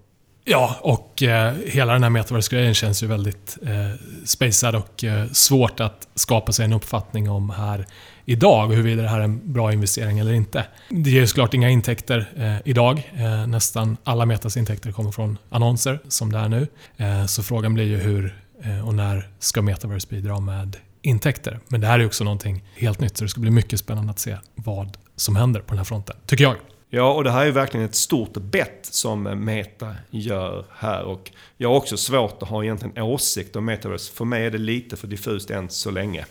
Ja, 0.46 0.76
och 0.82 1.24
eh, 1.24 1.54
hela 1.66 1.94
den 1.94 2.04
här 2.04 2.10
metaverse-grejen 2.10 2.74
känns 2.74 3.04
ju 3.04 3.08
väldigt 3.08 3.58
eh, 3.62 4.00
spacad 4.26 4.76
och 4.76 5.04
eh, 5.04 5.28
svårt 5.32 5.80
att 5.80 6.08
skapa 6.16 6.52
sig 6.52 6.66
en 6.66 6.74
uppfattning 6.74 7.30
om 7.30 7.50
här 7.50 7.86
idag, 8.26 8.68
huruvida 8.68 9.02
det 9.02 9.10
här 9.10 9.20
är 9.20 9.24
en 9.24 9.54
bra 9.54 9.74
investering 9.74 10.20
eller 10.20 10.34
inte. 10.34 10.66
Det 10.90 11.10
ger 11.10 11.26
såklart 11.26 11.54
inga 11.54 11.70
intäkter 11.70 12.30
eh, 12.36 12.56
idag. 12.66 13.12
Eh, 13.16 13.48
nästan 13.48 13.98
alla 14.04 14.26
Metas 14.26 14.58
intäkter 14.58 14.92
kommer 14.92 15.12
från 15.12 15.38
annonser, 15.50 16.00
som 16.08 16.32
det 16.32 16.38
är 16.38 16.50
nu. 16.50 16.68
Eh, 16.98 17.26
så 17.26 17.44
frågan 17.44 17.74
blir 17.74 17.86
ju 17.86 17.98
hur 17.98 18.42
eh, 18.64 18.88
och 18.88 18.94
när 18.94 19.30
ska 19.40 19.62
Metaverse 19.62 20.08
bidra 20.10 20.40
med 20.40 20.78
intäkter? 21.02 21.60
Men 21.68 21.82
det 21.82 21.88
här 21.88 22.00
är 22.00 22.06
också 22.06 22.24
någonting 22.24 22.64
helt 22.76 23.00
nytt, 23.00 23.18
så 23.18 23.24
det 23.24 23.30
ska 23.30 23.42
bli 23.42 23.52
mycket 23.52 23.80
spännande 23.80 24.12
att 24.12 24.20
se 24.20 24.38
vad 24.56 24.98
som 25.16 25.36
händer 25.36 25.60
på 25.60 25.68
den 25.68 25.78
här 25.78 25.86
fronten, 25.86 26.16
tycker 26.26 26.44
jag. 26.44 26.56
Ja, 26.96 27.14
och 27.14 27.24
det 27.24 27.32
här 27.32 27.46
är 27.46 27.52
verkligen 27.52 27.86
ett 27.86 27.96
stort 27.96 28.34
bett 28.34 28.86
som 28.92 29.24
Meta 29.24 29.96
gör 30.10 30.66
här. 30.72 31.04
Och 31.04 31.32
jag 31.58 31.70
har 31.70 31.76
också 31.76 31.98
svårt 31.98 32.44
att 32.44 32.50
ha 32.50 32.64
egentligen 32.64 33.04
åsikt 33.04 33.56
om 33.56 33.66
Metaverse. 33.66 34.14
För 34.14 34.26
mig 34.26 34.46
är 34.46 34.52
det 34.52 34.58
lite 34.58 34.98
för 34.98 35.08
diffust 35.08 35.50
än 35.50 35.70
så 35.70 35.92
länge. 35.92 36.26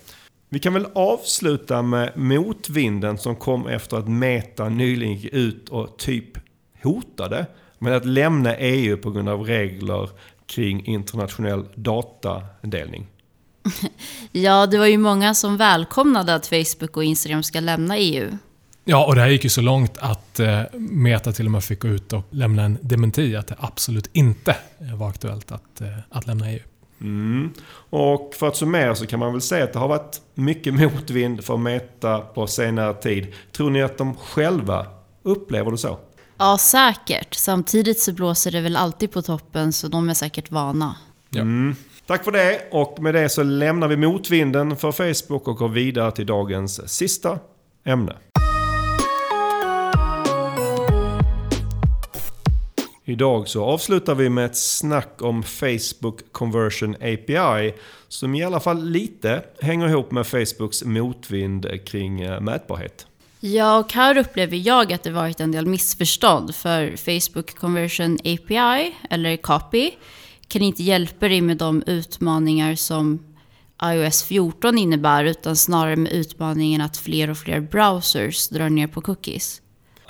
Vi 0.49 0.59
kan 0.59 0.75
väl 0.75 0.87
avsluta 0.95 1.83
med 1.83 2.13
motvinden 2.17 3.19
som 3.19 3.37
kom 3.37 3.67
efter 3.67 3.97
att 3.97 4.09
Meta 4.09 4.69
nyligen 4.69 5.15
gick 5.15 5.33
ut 5.35 5.69
och 5.69 5.99
typ 5.99 6.39
hotade 6.83 7.47
med 7.79 7.97
att 7.97 8.05
lämna 8.05 8.57
EU 8.57 8.97
på 8.97 9.11
grund 9.11 9.29
av 9.29 9.43
regler 9.43 10.11
kring 10.47 10.87
internationell 10.87 11.65
datadelning. 11.75 13.07
Ja, 14.33 14.67
det 14.67 14.79
var 14.79 14.87
ju 14.87 14.99
många 14.99 15.35
som 15.35 15.57
välkomnade 15.57 16.35
att 16.35 16.47
Facebook 16.47 16.97
och 16.97 17.05
Instagram 17.05 17.43
ska 17.43 17.61
lämna 17.61 17.99
EU. 17.99 18.39
Ja, 18.85 19.07
och 19.07 19.15
det 19.15 19.21
här 19.21 19.29
gick 19.29 19.45
ju 19.45 19.51
så 19.51 19.61
långt 19.61 19.99
att 19.99 20.41
eh, 20.41 20.63
Meta 20.79 21.33
till 21.33 21.47
och 21.47 21.53
med 21.53 21.65
fick 21.65 21.81
gå 21.81 21.89
ut 21.89 22.13
och 22.13 22.25
lämna 22.31 22.63
en 22.63 22.79
dementi 22.83 23.37
att 23.37 23.47
det 23.47 23.57
absolut 23.59 24.11
inte 24.13 24.57
var 24.95 25.09
aktuellt 25.09 25.53
att, 25.53 25.81
eh, 25.81 25.89
att 26.11 26.27
lämna 26.27 26.51
EU. 26.51 26.61
Mm. 27.01 27.53
Och 27.91 28.35
för 28.39 28.49
att 28.49 28.57
summera 28.57 28.95
så 28.95 29.07
kan 29.07 29.19
man 29.19 29.33
väl 29.33 29.41
säga 29.41 29.65
att 29.65 29.73
det 29.73 29.79
har 29.79 29.89
varit 29.89 30.21
mycket 30.35 30.75
motvind 30.81 31.45
för 31.45 31.57
Meta 31.57 32.19
på 32.19 32.47
senare 32.47 32.95
tid. 32.95 33.27
Tror 33.53 33.71
ni 33.71 33.83
att 33.83 33.99
de 33.99 34.15
själva 34.15 34.87
upplever 35.23 35.71
det 35.71 35.79
så? 35.79 35.99
Ja, 36.39 36.59
säkert. 36.59 37.35
Samtidigt 37.35 38.01
så 38.01 38.13
blåser 38.13 38.51
det 38.51 38.61
väl 38.61 38.77
alltid 38.77 39.13
på 39.13 39.23
toppen, 39.23 39.73
så 39.73 39.89
de 39.89 40.09
är 40.09 40.15
säkert 40.15 40.51
vana. 40.51 40.97
Ja. 41.31 41.41
Mm. 41.41 41.77
Tack 42.07 42.25
för 42.25 42.33
det 42.33 42.69
och 42.71 43.03
med 43.03 43.15
det 43.15 43.29
så 43.29 43.43
lämnar 43.43 43.89
vi 43.89 43.97
motvinden 43.97 44.77
för 44.77 44.93
Facebook 44.93 45.49
och 45.49 45.57
går 45.57 45.69
vidare 45.69 46.11
till 46.11 46.27
dagens 46.27 46.89
sista 46.89 47.39
ämne. 47.85 48.13
Idag 53.05 53.49
så 53.49 53.65
avslutar 53.65 54.15
vi 54.15 54.29
med 54.29 54.45
ett 54.45 54.57
snack 54.57 55.23
om 55.23 55.43
Facebook 55.43 56.33
Conversion 56.33 56.95
API 56.95 57.75
som 58.09 58.35
i 58.35 58.45
alla 58.45 58.61
fall 58.61 58.89
lite 58.89 59.43
hänger 59.61 59.89
ihop 59.89 60.11
med 60.11 60.27
Facebooks 60.27 60.85
motvind 60.85 61.85
kring 61.85 62.21
eh, 62.21 62.41
mätbarhet. 62.41 63.07
Ja, 63.41 63.79
och 63.79 63.93
här 63.93 64.19
upplever 64.19 64.57
jag 64.57 64.93
att 64.93 65.03
det 65.03 65.11
varit 65.11 65.41
en 65.41 65.53
del 65.53 65.67
missförstånd 65.67 66.55
för 66.55 66.97
Facebook 66.97 67.55
Conversion 67.55 68.15
API, 68.15 68.95
eller 69.11 69.37
COPY, 69.37 69.91
kan 70.49 70.63
inte 70.63 70.83
hjälpa 70.83 71.29
dig 71.29 71.41
med 71.41 71.57
de 71.57 71.83
utmaningar 71.87 72.75
som 72.75 73.19
iOS 73.85 74.23
14 74.23 74.79
innebär, 74.79 75.25
utan 75.25 75.57
snarare 75.57 75.97
med 75.97 76.13
utmaningen 76.13 76.81
att 76.81 76.97
fler 76.97 77.31
och 77.31 77.39
fler 77.39 77.61
browsers 77.61 78.49
drar 78.49 78.69
ner 78.69 78.87
på 78.87 79.01
cookies. 79.01 79.62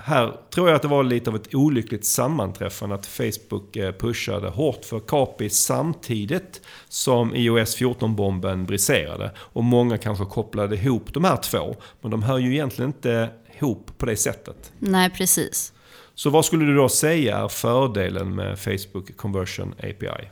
Här 0.05 0.37
tror 0.51 0.69
jag 0.69 0.77
att 0.77 0.83
det 0.83 0.89
var 0.89 1.05
lite 1.05 1.31
av 1.31 1.37
ett 1.37 1.55
olyckligt 1.55 2.07
sammanträffande 2.07 2.95
att 2.95 3.07
Facebook 3.07 3.77
eh, 3.77 3.93
pushade 3.93 4.49
hårt 4.49 4.85
för 4.85 5.01
Capi 5.01 5.51
samtidigt 5.51 6.61
som 6.89 7.35
iOS 7.35 7.79
14-bomben 7.79 8.67
briserade. 8.67 9.31
Och 9.39 9.65
många 9.65 9.99
kanske 9.99 10.25
kopplade 10.25 10.77
ihop 10.77 11.15
de 11.15 11.25
här 11.25 11.37
två, 11.37 11.77
men 12.01 12.11
de 12.11 12.23
hör 12.23 12.39
ju 12.39 12.53
egentligen 12.53 12.89
inte 12.89 13.29
ihop 13.59 13.91
på 13.99 14.07
det 14.07 14.17
sättet. 14.17 14.73
Nej, 14.79 15.11
precis. 15.11 15.73
Så 16.15 16.31
vad 16.31 16.45
skulle 16.45 16.65
du 16.65 16.77
då 16.77 16.89
säga 16.89 17.39
är 17.39 17.49
fördelen 17.49 18.35
med 18.35 18.59
Facebook 18.59 19.17
Conversion 19.17 19.75
API? 19.79 20.29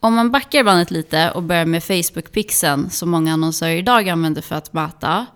Om 0.00 0.14
man 0.14 0.30
backar 0.30 0.64
bandet 0.64 0.90
lite 0.90 1.30
och 1.30 1.42
börjar 1.42 1.66
med 1.66 1.82
Facebook-pixeln 1.82 2.88
som 2.88 3.10
många 3.10 3.32
annonsörer 3.32 3.76
idag 3.76 4.08
använder 4.08 4.42
för 4.42 4.56
att 4.56 4.72
mäta. 4.72 5.26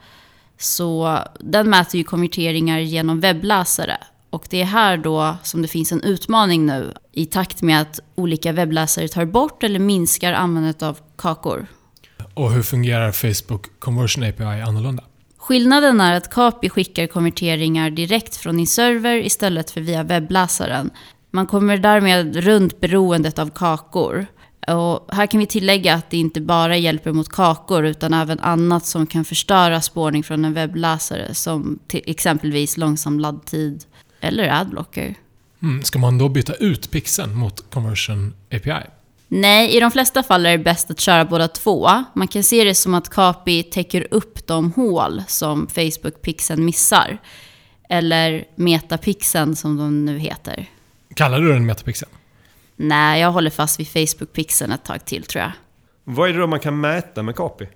Så 0.58 1.18
den 1.40 1.70
mäter 1.70 1.98
ju 1.98 2.04
konverteringar 2.04 2.78
genom 2.78 3.20
webbläsare. 3.20 3.96
Och 4.30 4.46
det 4.50 4.60
är 4.60 4.64
här 4.64 4.96
då 4.96 5.36
som 5.42 5.62
det 5.62 5.68
finns 5.68 5.92
en 5.92 6.02
utmaning 6.02 6.66
nu 6.66 6.94
i 7.12 7.26
takt 7.26 7.62
med 7.62 7.80
att 7.80 8.00
olika 8.14 8.52
webbläsare 8.52 9.08
tar 9.08 9.24
bort 9.24 9.62
eller 9.62 9.78
minskar 9.78 10.32
användandet 10.32 10.82
av 10.82 10.98
kakor. 11.16 11.66
Och 12.34 12.52
hur 12.52 12.62
fungerar 12.62 13.12
Facebook 13.12 13.66
Conversion 13.78 14.24
API 14.24 14.42
annorlunda? 14.44 15.02
Skillnaden 15.36 16.00
är 16.00 16.14
att 16.14 16.30
Capi 16.30 16.68
skickar 16.68 17.06
konverteringar 17.06 17.90
direkt 17.90 18.36
från 18.36 18.56
din 18.56 18.66
server 18.66 19.16
istället 19.16 19.70
för 19.70 19.80
via 19.80 20.02
webbläsaren. 20.02 20.90
Man 21.30 21.46
kommer 21.46 21.76
därmed 21.76 22.36
runt 22.36 22.80
beroendet 22.80 23.38
av 23.38 23.50
kakor. 23.50 24.26
Och 24.66 25.14
här 25.14 25.26
kan 25.26 25.40
vi 25.40 25.46
tillägga 25.46 25.94
att 25.94 26.10
det 26.10 26.16
inte 26.16 26.40
bara 26.40 26.76
hjälper 26.76 27.12
mot 27.12 27.28
kakor 27.28 27.84
utan 27.84 28.14
även 28.14 28.40
annat 28.40 28.86
som 28.86 29.06
kan 29.06 29.24
förstöra 29.24 29.80
spårning 29.80 30.24
från 30.24 30.44
en 30.44 30.54
webbläsare 30.54 31.34
som 31.34 31.78
till 31.86 32.02
exempelvis 32.06 32.76
långsam 32.76 33.20
laddtid 33.20 33.84
eller 34.20 34.48
adblocker. 34.48 35.14
Mm, 35.62 35.82
ska 35.82 35.98
man 35.98 36.18
då 36.18 36.28
byta 36.28 36.54
ut 36.54 36.90
pixeln 36.90 37.34
mot 37.34 37.70
Conversion 37.70 38.34
API? 38.50 38.86
Nej, 39.28 39.76
i 39.76 39.80
de 39.80 39.90
flesta 39.90 40.22
fall 40.22 40.46
är 40.46 40.50
det 40.50 40.64
bäst 40.64 40.90
att 40.90 41.00
köra 41.00 41.24
båda 41.24 41.48
två. 41.48 41.88
Man 42.14 42.28
kan 42.28 42.42
se 42.42 42.64
det 42.64 42.74
som 42.74 42.94
att 42.94 43.10
Capi 43.10 43.62
täcker 43.62 44.06
upp 44.10 44.46
de 44.46 44.72
hål 44.72 45.22
som 45.28 45.66
Facebook-pixeln 45.66 46.60
missar. 46.60 47.18
Eller 47.88 48.44
Metapixeln 48.54 49.56
som 49.56 49.76
de 49.76 50.04
nu 50.04 50.18
heter. 50.18 50.66
Kallar 51.14 51.40
du 51.40 51.52
den 51.52 51.66
metapixeln? 51.66 52.10
Nej, 52.76 53.20
jag 53.20 53.32
håller 53.32 53.50
fast 53.50 53.80
vid 53.80 53.86
Facebook-pixeln 53.86 54.74
ett 54.74 54.84
tag 54.84 55.04
till 55.04 55.22
tror 55.22 55.42
jag. 55.42 55.52
Vad 56.04 56.28
är 56.28 56.32
det 56.32 56.40
då 56.40 56.46
man 56.46 56.60
kan 56.60 56.80
mäta 56.80 57.22
med 57.22 57.36
Capi? 57.36 57.68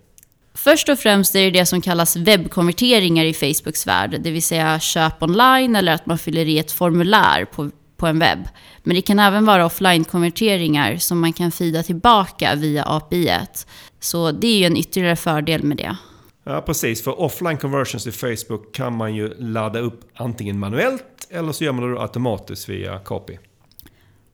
Först 0.55 0.89
och 0.89 0.99
främst 0.99 1.35
är 1.35 1.41
det 1.41 1.51
det 1.51 1.67
som 1.67 1.81
kallas 1.81 2.17
webbkonverteringar 2.17 3.25
i 3.25 3.35
Facebooks 3.35 3.87
värld, 3.87 4.21
det 4.21 4.31
vill 4.31 4.43
säga 4.43 4.81
köp 4.81 5.23
online 5.23 5.77
eller 5.77 5.93
att 5.93 6.07
man 6.07 6.19
fyller 6.19 6.49
i 6.49 6.59
ett 6.59 6.73
formulär 6.73 7.45
på, 7.45 7.71
på 7.97 8.07
en 8.07 8.19
webb. 8.19 8.49
Men 8.83 8.95
det 8.97 9.03
kan 9.03 9.19
även 9.19 9.45
vara 9.45 9.67
offline-konverteringar 9.67 10.97
som 10.97 11.21
man 11.21 11.33
kan 11.33 11.53
fida 11.53 11.83
tillbaka 11.83 12.55
via 12.55 12.85
API. 12.85 13.29
-et. 13.29 13.67
Så 14.01 14.33
det 14.33 14.47
är 14.47 14.59
ju 14.59 14.65
en 14.65 14.77
ytterligare 14.77 15.17
fördel 15.17 15.63
med 15.63 15.77
det. 15.77 15.97
Ja, 16.45 16.61
precis. 16.61 17.05
För 17.05 17.21
offline 17.21 17.57
conversions 17.57 18.07
i 18.07 18.13
Facebook 18.13 18.75
kan 18.75 18.97
man 18.97 19.15
ju 19.15 19.35
ladda 19.39 19.79
upp 19.79 20.01
antingen 20.15 20.59
manuellt 20.59 21.29
eller 21.31 21.53
så 21.53 21.65
gör 21.65 21.73
man 21.73 21.95
det 21.95 22.01
automatiskt 22.01 22.69
via 22.69 22.99
Capi. 22.99 23.39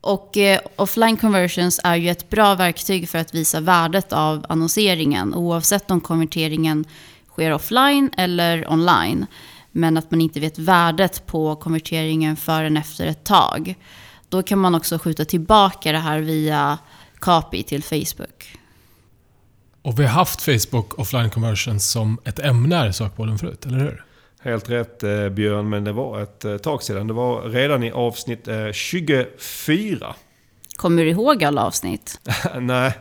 Och 0.06 0.36
eh, 0.36 0.60
offline 0.76 1.16
conversions 1.16 1.80
är 1.84 1.96
ju 1.96 2.10
ett 2.10 2.30
bra 2.30 2.54
verktyg 2.54 3.08
för 3.08 3.18
att 3.18 3.34
visa 3.34 3.60
värdet 3.60 4.12
av 4.12 4.46
annonseringen 4.48 5.34
oavsett 5.34 5.90
om 5.90 6.00
konverteringen 6.00 6.84
sker 7.28 7.52
offline 7.52 8.10
eller 8.16 8.72
online. 8.72 9.26
Men 9.72 9.96
att 9.96 10.10
man 10.10 10.20
inte 10.20 10.40
vet 10.40 10.58
värdet 10.58 11.26
på 11.26 11.56
konverteringen 11.56 12.36
förrän 12.36 12.76
efter 12.76 13.06
ett 13.06 13.24
tag. 13.24 13.74
Då 14.28 14.42
kan 14.42 14.58
man 14.58 14.74
också 14.74 14.98
skjuta 14.98 15.24
tillbaka 15.24 15.92
det 15.92 15.98
här 15.98 16.18
via 16.18 16.78
Capi 17.20 17.62
till 17.62 17.82
Facebook. 17.82 18.58
Och 19.82 20.00
vi 20.00 20.02
har 20.02 20.12
haft 20.12 20.42
Facebook 20.42 20.98
offline 20.98 21.30
conversions 21.30 21.90
som 21.90 22.18
ett 22.24 22.38
ämne 22.38 22.76
här 22.76 22.88
i 22.88 22.92
sökbollen 22.92 23.38
förut, 23.38 23.66
eller 23.66 23.78
hur? 23.78 24.04
Helt 24.40 24.70
rätt 24.70 25.02
eh, 25.02 25.28
Björn, 25.28 25.68
men 25.68 25.84
det 25.84 25.92
var 25.92 26.20
ett 26.20 26.44
eh, 26.44 26.56
tag 26.56 26.82
sedan. 26.82 27.06
Det 27.06 27.12
var 27.12 27.42
redan 27.42 27.82
i 27.82 27.90
avsnitt 27.90 28.48
eh, 28.48 28.72
24. 28.72 30.14
Kommer 30.76 31.04
du 31.04 31.10
ihåg 31.10 31.44
alla 31.44 31.64
avsnitt? 31.64 32.20
Nej, 32.60 32.92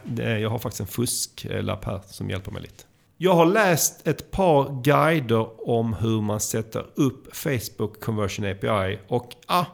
jag 0.42 0.50
har 0.50 0.60
faktiskt 0.60 0.82
en 0.82 0.88
fusklapp 0.88 1.86
här 1.86 2.02
som 2.08 2.30
hjälper 2.30 2.52
mig 2.52 2.62
lite. 2.62 2.84
Jag 3.18 3.34
har 3.34 3.46
läst 3.46 4.08
ett 4.08 4.32
par 4.32 4.82
guider 4.84 5.70
om 5.70 5.94
hur 5.94 6.22
man 6.22 6.40
sätter 6.40 6.86
upp 6.96 7.36
Facebook 7.36 8.00
Conversion 8.00 8.46
API 8.52 9.00
och 9.08 9.36
ah, 9.46 9.66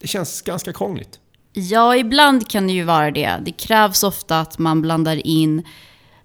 det 0.00 0.06
känns 0.06 0.42
ganska 0.42 0.72
krångligt. 0.72 1.20
Ja, 1.52 1.96
ibland 1.96 2.50
kan 2.50 2.66
det 2.66 2.72
ju 2.72 2.84
vara 2.84 3.10
det. 3.10 3.38
Det 3.44 3.52
krävs 3.52 4.02
ofta 4.02 4.40
att 4.40 4.58
man 4.58 4.82
blandar 4.82 5.26
in 5.26 5.62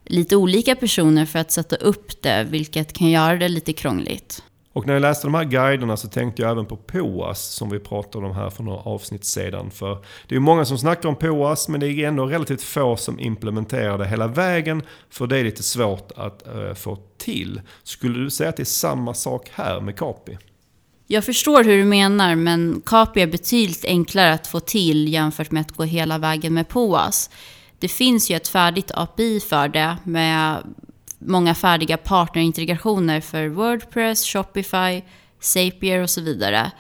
lite 0.05 0.36
olika 0.36 0.75
personer 0.75 1.25
för 1.25 1.39
att 1.39 1.51
sätta 1.51 1.75
upp 1.75 2.21
det, 2.21 2.47
vilket 2.49 2.93
kan 2.93 3.09
göra 3.09 3.36
det 3.36 3.49
lite 3.49 3.73
krångligt. 3.73 4.43
Och 4.73 4.88
när 4.88 4.93
jag 4.93 5.01
läste 5.01 5.27
de 5.27 5.33
här 5.33 5.43
guiderna 5.43 5.97
så 5.97 6.07
tänkte 6.07 6.41
jag 6.41 6.51
även 6.51 6.65
på 6.65 6.77
POAS 6.77 7.41
som 7.43 7.69
vi 7.69 7.79
pratade 7.79 8.25
om 8.25 8.36
här 8.36 8.49
för 8.49 8.63
några 8.63 8.79
avsnitt 8.79 9.25
sedan. 9.25 9.71
För 9.71 10.05
det 10.27 10.36
är 10.36 10.39
många 10.39 10.65
som 10.65 10.77
snackar 10.77 11.09
om 11.09 11.15
POAS 11.15 11.67
men 11.67 11.79
det 11.79 11.88
är 11.88 12.07
ändå 12.07 12.25
relativt 12.25 12.62
få 12.62 12.97
som 12.97 13.19
implementerar 13.19 13.97
det 13.97 14.07
hela 14.07 14.27
vägen. 14.27 14.81
För 15.09 15.27
det 15.27 15.38
är 15.38 15.43
lite 15.43 15.63
svårt 15.63 16.12
att 16.15 16.43
uh, 16.55 16.73
få 16.73 16.97
till. 17.17 17.62
Skulle 17.83 18.19
du 18.19 18.29
säga 18.29 18.49
att 18.49 18.57
det 18.57 18.63
är 18.63 18.65
samma 18.65 19.13
sak 19.13 19.49
här 19.53 19.79
med 19.81 19.97
KAPI? 19.97 20.38
Jag 21.07 21.25
förstår 21.25 21.63
hur 21.63 21.77
du 21.77 21.83
menar, 21.83 22.36
men 22.36 22.81
KAPI 22.86 23.21
är 23.21 23.27
betydligt 23.27 23.86
enklare 23.86 24.33
att 24.33 24.47
få 24.47 24.59
till 24.59 25.13
jämfört 25.13 25.51
med 25.51 25.62
att 25.62 25.71
gå 25.71 25.83
hela 25.83 26.17
vägen 26.17 26.53
med 26.53 26.67
POAS. 26.67 27.29
Det 27.79 27.88
finns 27.88 28.31
ju 28.31 28.36
ett 28.36 28.47
färdigt 28.47 28.91
API 28.93 29.39
för 29.39 29.67
det 29.67 29.97
med 30.03 30.57
många 31.25 31.55
färdiga 31.55 31.97
partnerintegrationer 31.97 33.21
för 33.21 33.47
Wordpress, 33.47 34.25
Shopify, 34.25 35.01
Zapier 35.39 35.99
och 35.99 36.09
så 36.09 36.21
vidare. 36.21 36.71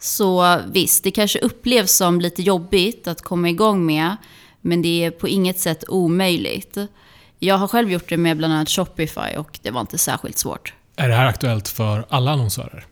Så 0.00 0.60
visst, 0.66 1.04
det 1.04 1.10
kanske 1.10 1.38
upplevs 1.38 1.92
som 1.92 2.20
lite 2.20 2.42
jobbigt 2.42 3.06
att 3.08 3.22
komma 3.22 3.48
igång 3.48 3.86
med, 3.86 4.16
men 4.60 4.82
det 4.82 5.04
är 5.04 5.10
på 5.10 5.28
inget 5.28 5.58
sätt 5.58 5.84
omöjligt. 5.88 6.76
Jag 7.38 7.58
har 7.58 7.68
själv 7.68 7.90
gjort 7.90 8.08
det 8.08 8.16
med 8.16 8.36
bland 8.36 8.54
annat 8.54 8.70
Shopify 8.70 9.36
och 9.36 9.58
det 9.62 9.70
var 9.70 9.80
inte 9.80 9.98
särskilt 9.98 10.38
svårt. 10.38 10.74
Är 10.96 11.08
det 11.08 11.14
här 11.14 11.26
aktuellt 11.26 11.68
för 11.68 12.06
alla 12.08 12.30
annonsörer? 12.30 12.86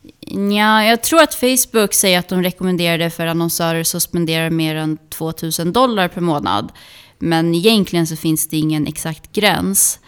Ja, 0.56 0.84
jag 0.84 1.02
tror 1.02 1.22
att 1.22 1.34
Facebook 1.34 1.94
säger 1.94 2.18
att 2.18 2.28
de 2.28 2.42
rekommenderar 2.42 2.98
det 2.98 3.10
för 3.10 3.26
annonsörer 3.26 3.84
som 3.84 4.00
spenderar 4.00 4.50
mer 4.50 4.76
än 4.76 4.98
2000 5.08 5.72
dollar 5.72 6.08
per 6.08 6.20
månad. 6.20 6.72
Men 7.18 7.54
egentligen 7.54 8.06
så 8.06 8.16
finns 8.16 8.48
det 8.48 8.56
ingen 8.56 8.86
exakt 8.86 9.32
gräns. 9.32 10.00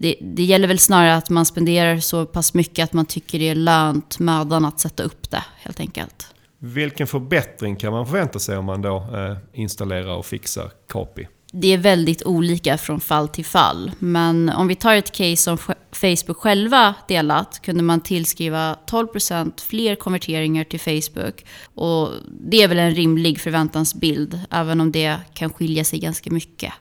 Det, 0.00 0.16
det, 0.20 0.42
gäller 0.42 0.68
väl 0.68 0.78
snarare 0.78 1.14
att 1.14 1.30
man 1.30 1.46
spenderar 1.46 1.98
så 1.98 2.26
pass 2.26 2.54
mycket 2.54 2.84
att 2.84 2.92
man 2.92 3.06
tycker 3.06 3.38
det 3.38 3.48
är 3.48 3.54
lönt 3.54 4.18
mödan 4.18 4.64
att 4.64 4.80
sätta 4.80 5.02
upp 5.02 5.30
det, 5.30 5.44
helt 5.56 5.80
enkelt. 5.80 6.26
Vilken 6.58 7.06
förbättring 7.06 7.76
kan 7.76 7.92
man 7.92 8.06
förvänta 8.06 8.38
sig 8.38 8.56
om 8.56 8.64
man 8.64 8.82
då 8.82 8.96
eh, 8.96 9.60
installerar 9.60 10.16
och 10.16 10.26
fixar 10.26 10.70
Copy? 10.88 11.26
det 11.56 11.72
är 11.72 11.78
väldigt 11.78 12.22
olika 12.22 12.78
från 12.78 13.00
fall 13.00 13.28
till 13.28 13.44
fall. 13.44 13.92
Men 13.98 14.48
om 14.48 14.68
vi 14.68 14.74
tar 14.74 14.94
ett 14.94 15.12
case 15.12 15.36
som 15.36 15.58
Facebook 15.92 16.36
själva 16.36 16.94
delat 17.08 17.62
kunde 17.62 17.82
man 17.82 18.00
tillskriva 18.00 18.76
12% 18.90 19.64
fler 19.66 19.94
konverteringar 19.94 20.64
till 20.64 20.80
Facebook. 20.80 21.44
Och 21.74 22.10
det 22.40 22.62
är 22.62 22.68
väl 22.68 22.78
en 22.78 22.94
rimlig 22.94 23.40
förväntansbild, 23.40 24.40
även 24.50 24.80
om 24.80 24.92
det 24.92 25.16
kan 25.34 25.52
skilja 25.52 25.84
sig 25.84 25.98
ganska 25.98 26.30
mycket. 26.30 26.72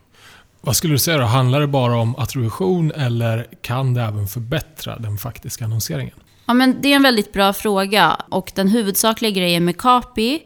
Vad 0.66 0.76
skulle 0.76 0.94
du 0.94 0.98
säga 0.98 1.18
då? 1.18 1.24
Handlar 1.24 1.60
det 1.60 1.68
bara 1.68 1.98
om 1.98 2.16
attribution 2.16 2.92
eller 2.92 3.48
kan 3.62 3.94
det 3.94 4.02
även 4.02 4.28
förbättra 4.28 5.00
den 5.00 5.18
faktiska 5.18 5.66
annonseringen? 5.66 6.16
Ja, 6.46 6.54
men 6.54 6.82
det 6.82 6.92
är 6.92 6.96
en 6.96 7.04
väldigt 7.04 7.34
bra 7.34 7.54
fråga. 7.54 8.18
Och 8.30 8.52
den 8.56 8.68
huvudsakliga 8.68 9.32
grejen 9.32 9.66
med 9.66 9.78
Kapi 9.78 10.40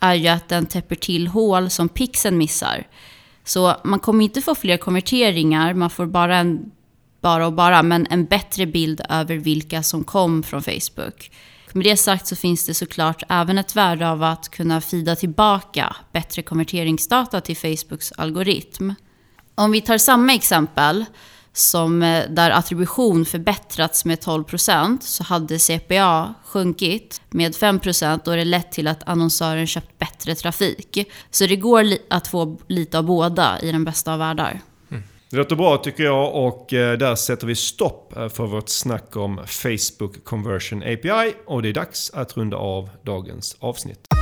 är 0.00 0.14
ju 0.14 0.28
att 0.28 0.48
den 0.48 0.66
täpper 0.66 0.94
till 0.94 1.26
hål 1.26 1.70
som 1.70 1.88
pixeln 1.88 2.38
missar. 2.38 2.86
Så 3.44 3.76
man 3.84 3.98
kommer 3.98 4.24
inte 4.24 4.42
få 4.42 4.54
fler 4.54 4.76
konverteringar, 4.76 5.74
man 5.74 5.90
får 5.90 6.06
bara 6.06 6.36
en, 6.36 6.70
bara 7.20 7.46
och 7.46 7.52
bara, 7.52 7.82
men 7.82 8.06
en 8.10 8.24
bättre 8.24 8.66
bild 8.66 9.00
över 9.08 9.36
vilka 9.36 9.82
som 9.82 10.04
kom 10.04 10.42
från 10.42 10.62
Facebook. 10.62 11.30
Med 11.72 11.84
det 11.84 11.96
sagt 11.96 12.26
så 12.26 12.36
finns 12.36 12.66
det 12.66 12.74
såklart 12.74 13.22
även 13.28 13.58
ett 13.58 13.76
värde 13.76 14.08
av 14.08 14.22
att 14.22 14.48
kunna 14.48 14.80
fida 14.80 15.16
tillbaka 15.16 15.96
bättre 16.12 16.42
konverteringsdata 16.42 17.40
till 17.40 17.56
Facebooks 17.56 18.12
algoritm. 18.12 18.92
Om 19.54 19.72
vi 19.72 19.80
tar 19.80 19.98
samma 19.98 20.34
exempel, 20.34 21.04
som 21.52 22.02
eh, 22.02 22.24
där 22.28 22.50
attribution 22.50 23.24
förbättrats 23.24 24.04
med 24.04 24.18
12% 24.18 24.98
så 25.00 25.24
hade 25.24 25.58
CPA 25.58 26.34
sjunkit 26.44 27.20
med 27.30 27.52
5% 27.52 28.28
och 28.28 28.36
det 28.36 28.44
lett 28.44 28.72
till 28.72 28.88
att 28.88 29.08
annonsören 29.08 29.66
köpt 29.66 29.98
bättre 29.98 30.34
trafik. 30.34 31.10
Så 31.30 31.46
det 31.46 31.56
går 31.56 31.84
att 32.10 32.28
få 32.28 32.58
lite 32.66 32.98
av 32.98 33.04
båda 33.04 33.60
i 33.60 33.72
den 33.72 33.84
bästa 33.84 34.12
av 34.12 34.18
världar. 34.18 34.60
Mm. 34.90 35.02
Det 35.30 35.36
låter 35.36 35.56
bra 35.56 35.76
tycker 35.76 36.04
jag 36.04 36.34
och 36.34 36.72
eh, 36.72 36.98
där 36.98 37.14
sätter 37.14 37.46
vi 37.46 37.54
stopp 37.54 38.16
eh, 38.16 38.28
för 38.28 38.46
vårt 38.46 38.68
snack 38.68 39.16
om 39.16 39.40
Facebook 39.46 40.24
Conversion 40.24 40.82
API 40.82 41.34
och 41.46 41.62
det 41.62 41.68
är 41.68 41.74
dags 41.74 42.10
att 42.10 42.36
runda 42.36 42.56
av 42.56 42.90
dagens 43.02 43.56
avsnitt. 43.60 44.21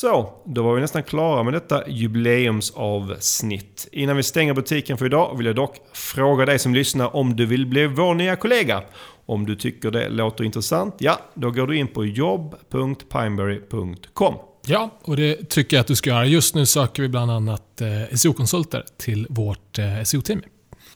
Så, 0.00 0.32
då 0.44 0.62
var 0.62 0.74
vi 0.74 0.80
nästan 0.80 1.02
klara 1.02 1.42
med 1.42 1.52
detta 1.52 1.88
jubileumsavsnitt. 1.88 3.88
Innan 3.92 4.16
vi 4.16 4.22
stänger 4.22 4.54
butiken 4.54 4.98
för 4.98 5.06
idag 5.06 5.36
vill 5.36 5.46
jag 5.46 5.56
dock 5.56 5.76
fråga 5.92 6.46
dig 6.46 6.58
som 6.58 6.74
lyssnar 6.74 7.16
om 7.16 7.36
du 7.36 7.46
vill 7.46 7.66
bli 7.66 7.86
vår 7.86 8.14
nya 8.14 8.36
kollega. 8.36 8.82
Om 9.26 9.46
du 9.46 9.56
tycker 9.56 9.90
det 9.90 10.08
låter 10.08 10.44
intressant, 10.44 10.94
ja, 10.98 11.18
då 11.34 11.50
går 11.50 11.66
du 11.66 11.76
in 11.76 11.88
på 11.88 12.04
jobb.pineberry.com. 12.04 14.34
Ja, 14.66 14.90
och 15.02 15.16
det 15.16 15.48
tycker 15.48 15.76
jag 15.76 15.80
att 15.80 15.86
du 15.86 15.96
ska 15.96 16.10
göra. 16.10 16.26
Just 16.26 16.54
nu 16.54 16.66
söker 16.66 17.02
vi 17.02 17.08
bland 17.08 17.30
annat 17.30 17.80
eh, 17.80 17.88
SEO-konsulter 18.16 18.84
till 18.98 19.26
vårt 19.30 19.78
eh, 19.78 20.02
SEO-team. 20.04 20.42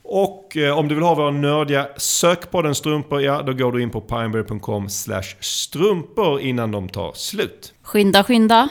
Och 0.03 0.57
eh, 0.57 0.79
om 0.79 0.89
du 0.89 0.95
vill 0.95 1.05
ha 1.05 1.15
våra 1.15 1.31
nördiga 1.31 1.89
sökpodden 1.97 2.75
strumpor, 2.75 3.23
ja 3.23 3.43
då 3.43 3.53
går 3.53 3.73
du 3.73 3.83
in 3.83 3.91
på 3.91 4.01
pineberry.com 4.01 4.89
strumpor 5.41 6.41
innan 6.41 6.71
de 6.71 6.89
tar 6.89 7.13
slut. 7.15 7.75
Skynda, 7.83 8.25
skynda! 8.25 8.69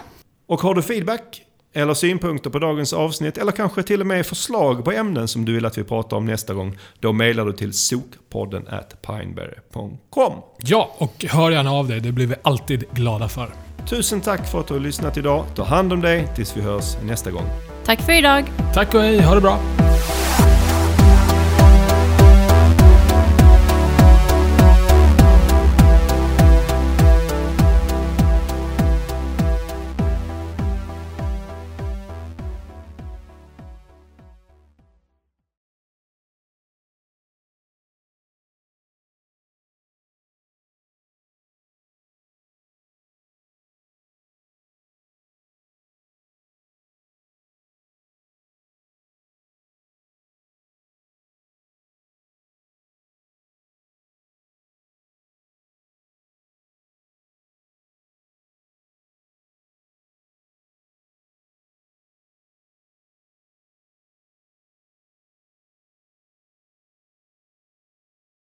Och 0.54 0.62
har 0.62 0.76
du 0.76 0.82
feedback 0.82 1.42
eller 1.74 1.94
synpunkter 1.94 2.50
på 2.50 2.60
dagens 2.60 2.94
avsnitt 2.94 3.38
eller 3.38 3.52
kanske 3.52 3.84
till 3.84 4.02
och 4.02 4.08
med 4.08 4.26
förslag 4.26 4.86
på 4.86 4.92
ämnen 4.92 5.28
som 5.28 5.46
du 5.46 5.54
vill 5.54 5.66
att 5.66 5.78
vi 5.78 5.84
pratar 5.84 6.18
om 6.18 6.26
nästa 6.26 6.54
gång. 6.54 6.78
Då 7.00 7.14
mejlar 7.14 7.46
du 7.46 7.54
till 7.54 7.74
sokpodden 7.74 8.68
at 8.68 9.02
pineberry.com. 9.02 10.34
Ja, 10.58 10.96
och 10.98 11.26
hör 11.30 11.52
gärna 11.52 11.72
av 11.72 11.88
dig. 11.88 12.00
Det 12.00 12.12
blir 12.12 12.28
vi 12.28 12.36
alltid 12.42 12.84
glada 12.92 13.30
för. 13.30 13.54
Tusen 13.90 14.22
tack 14.22 14.52
för 14.52 14.60
att 14.60 14.68
du 14.68 14.74
har 14.74 14.82
lyssnat 14.82 15.18
idag. 15.18 15.46
Ta 15.56 15.64
hand 15.64 15.94
om 15.94 16.02
dig 16.02 16.28
tills 16.36 16.58
vi 16.58 16.62
hörs 16.62 16.98
nästa 17.04 17.32
gång. 17.32 17.46
Tack 17.86 18.02
för 18.02 18.14
idag. 18.14 18.52
Tack 18.74 18.94
och 18.94 19.02
hej. 19.02 19.22
Ha 19.22 19.36
det 19.36 19.42
bra. 19.42 19.60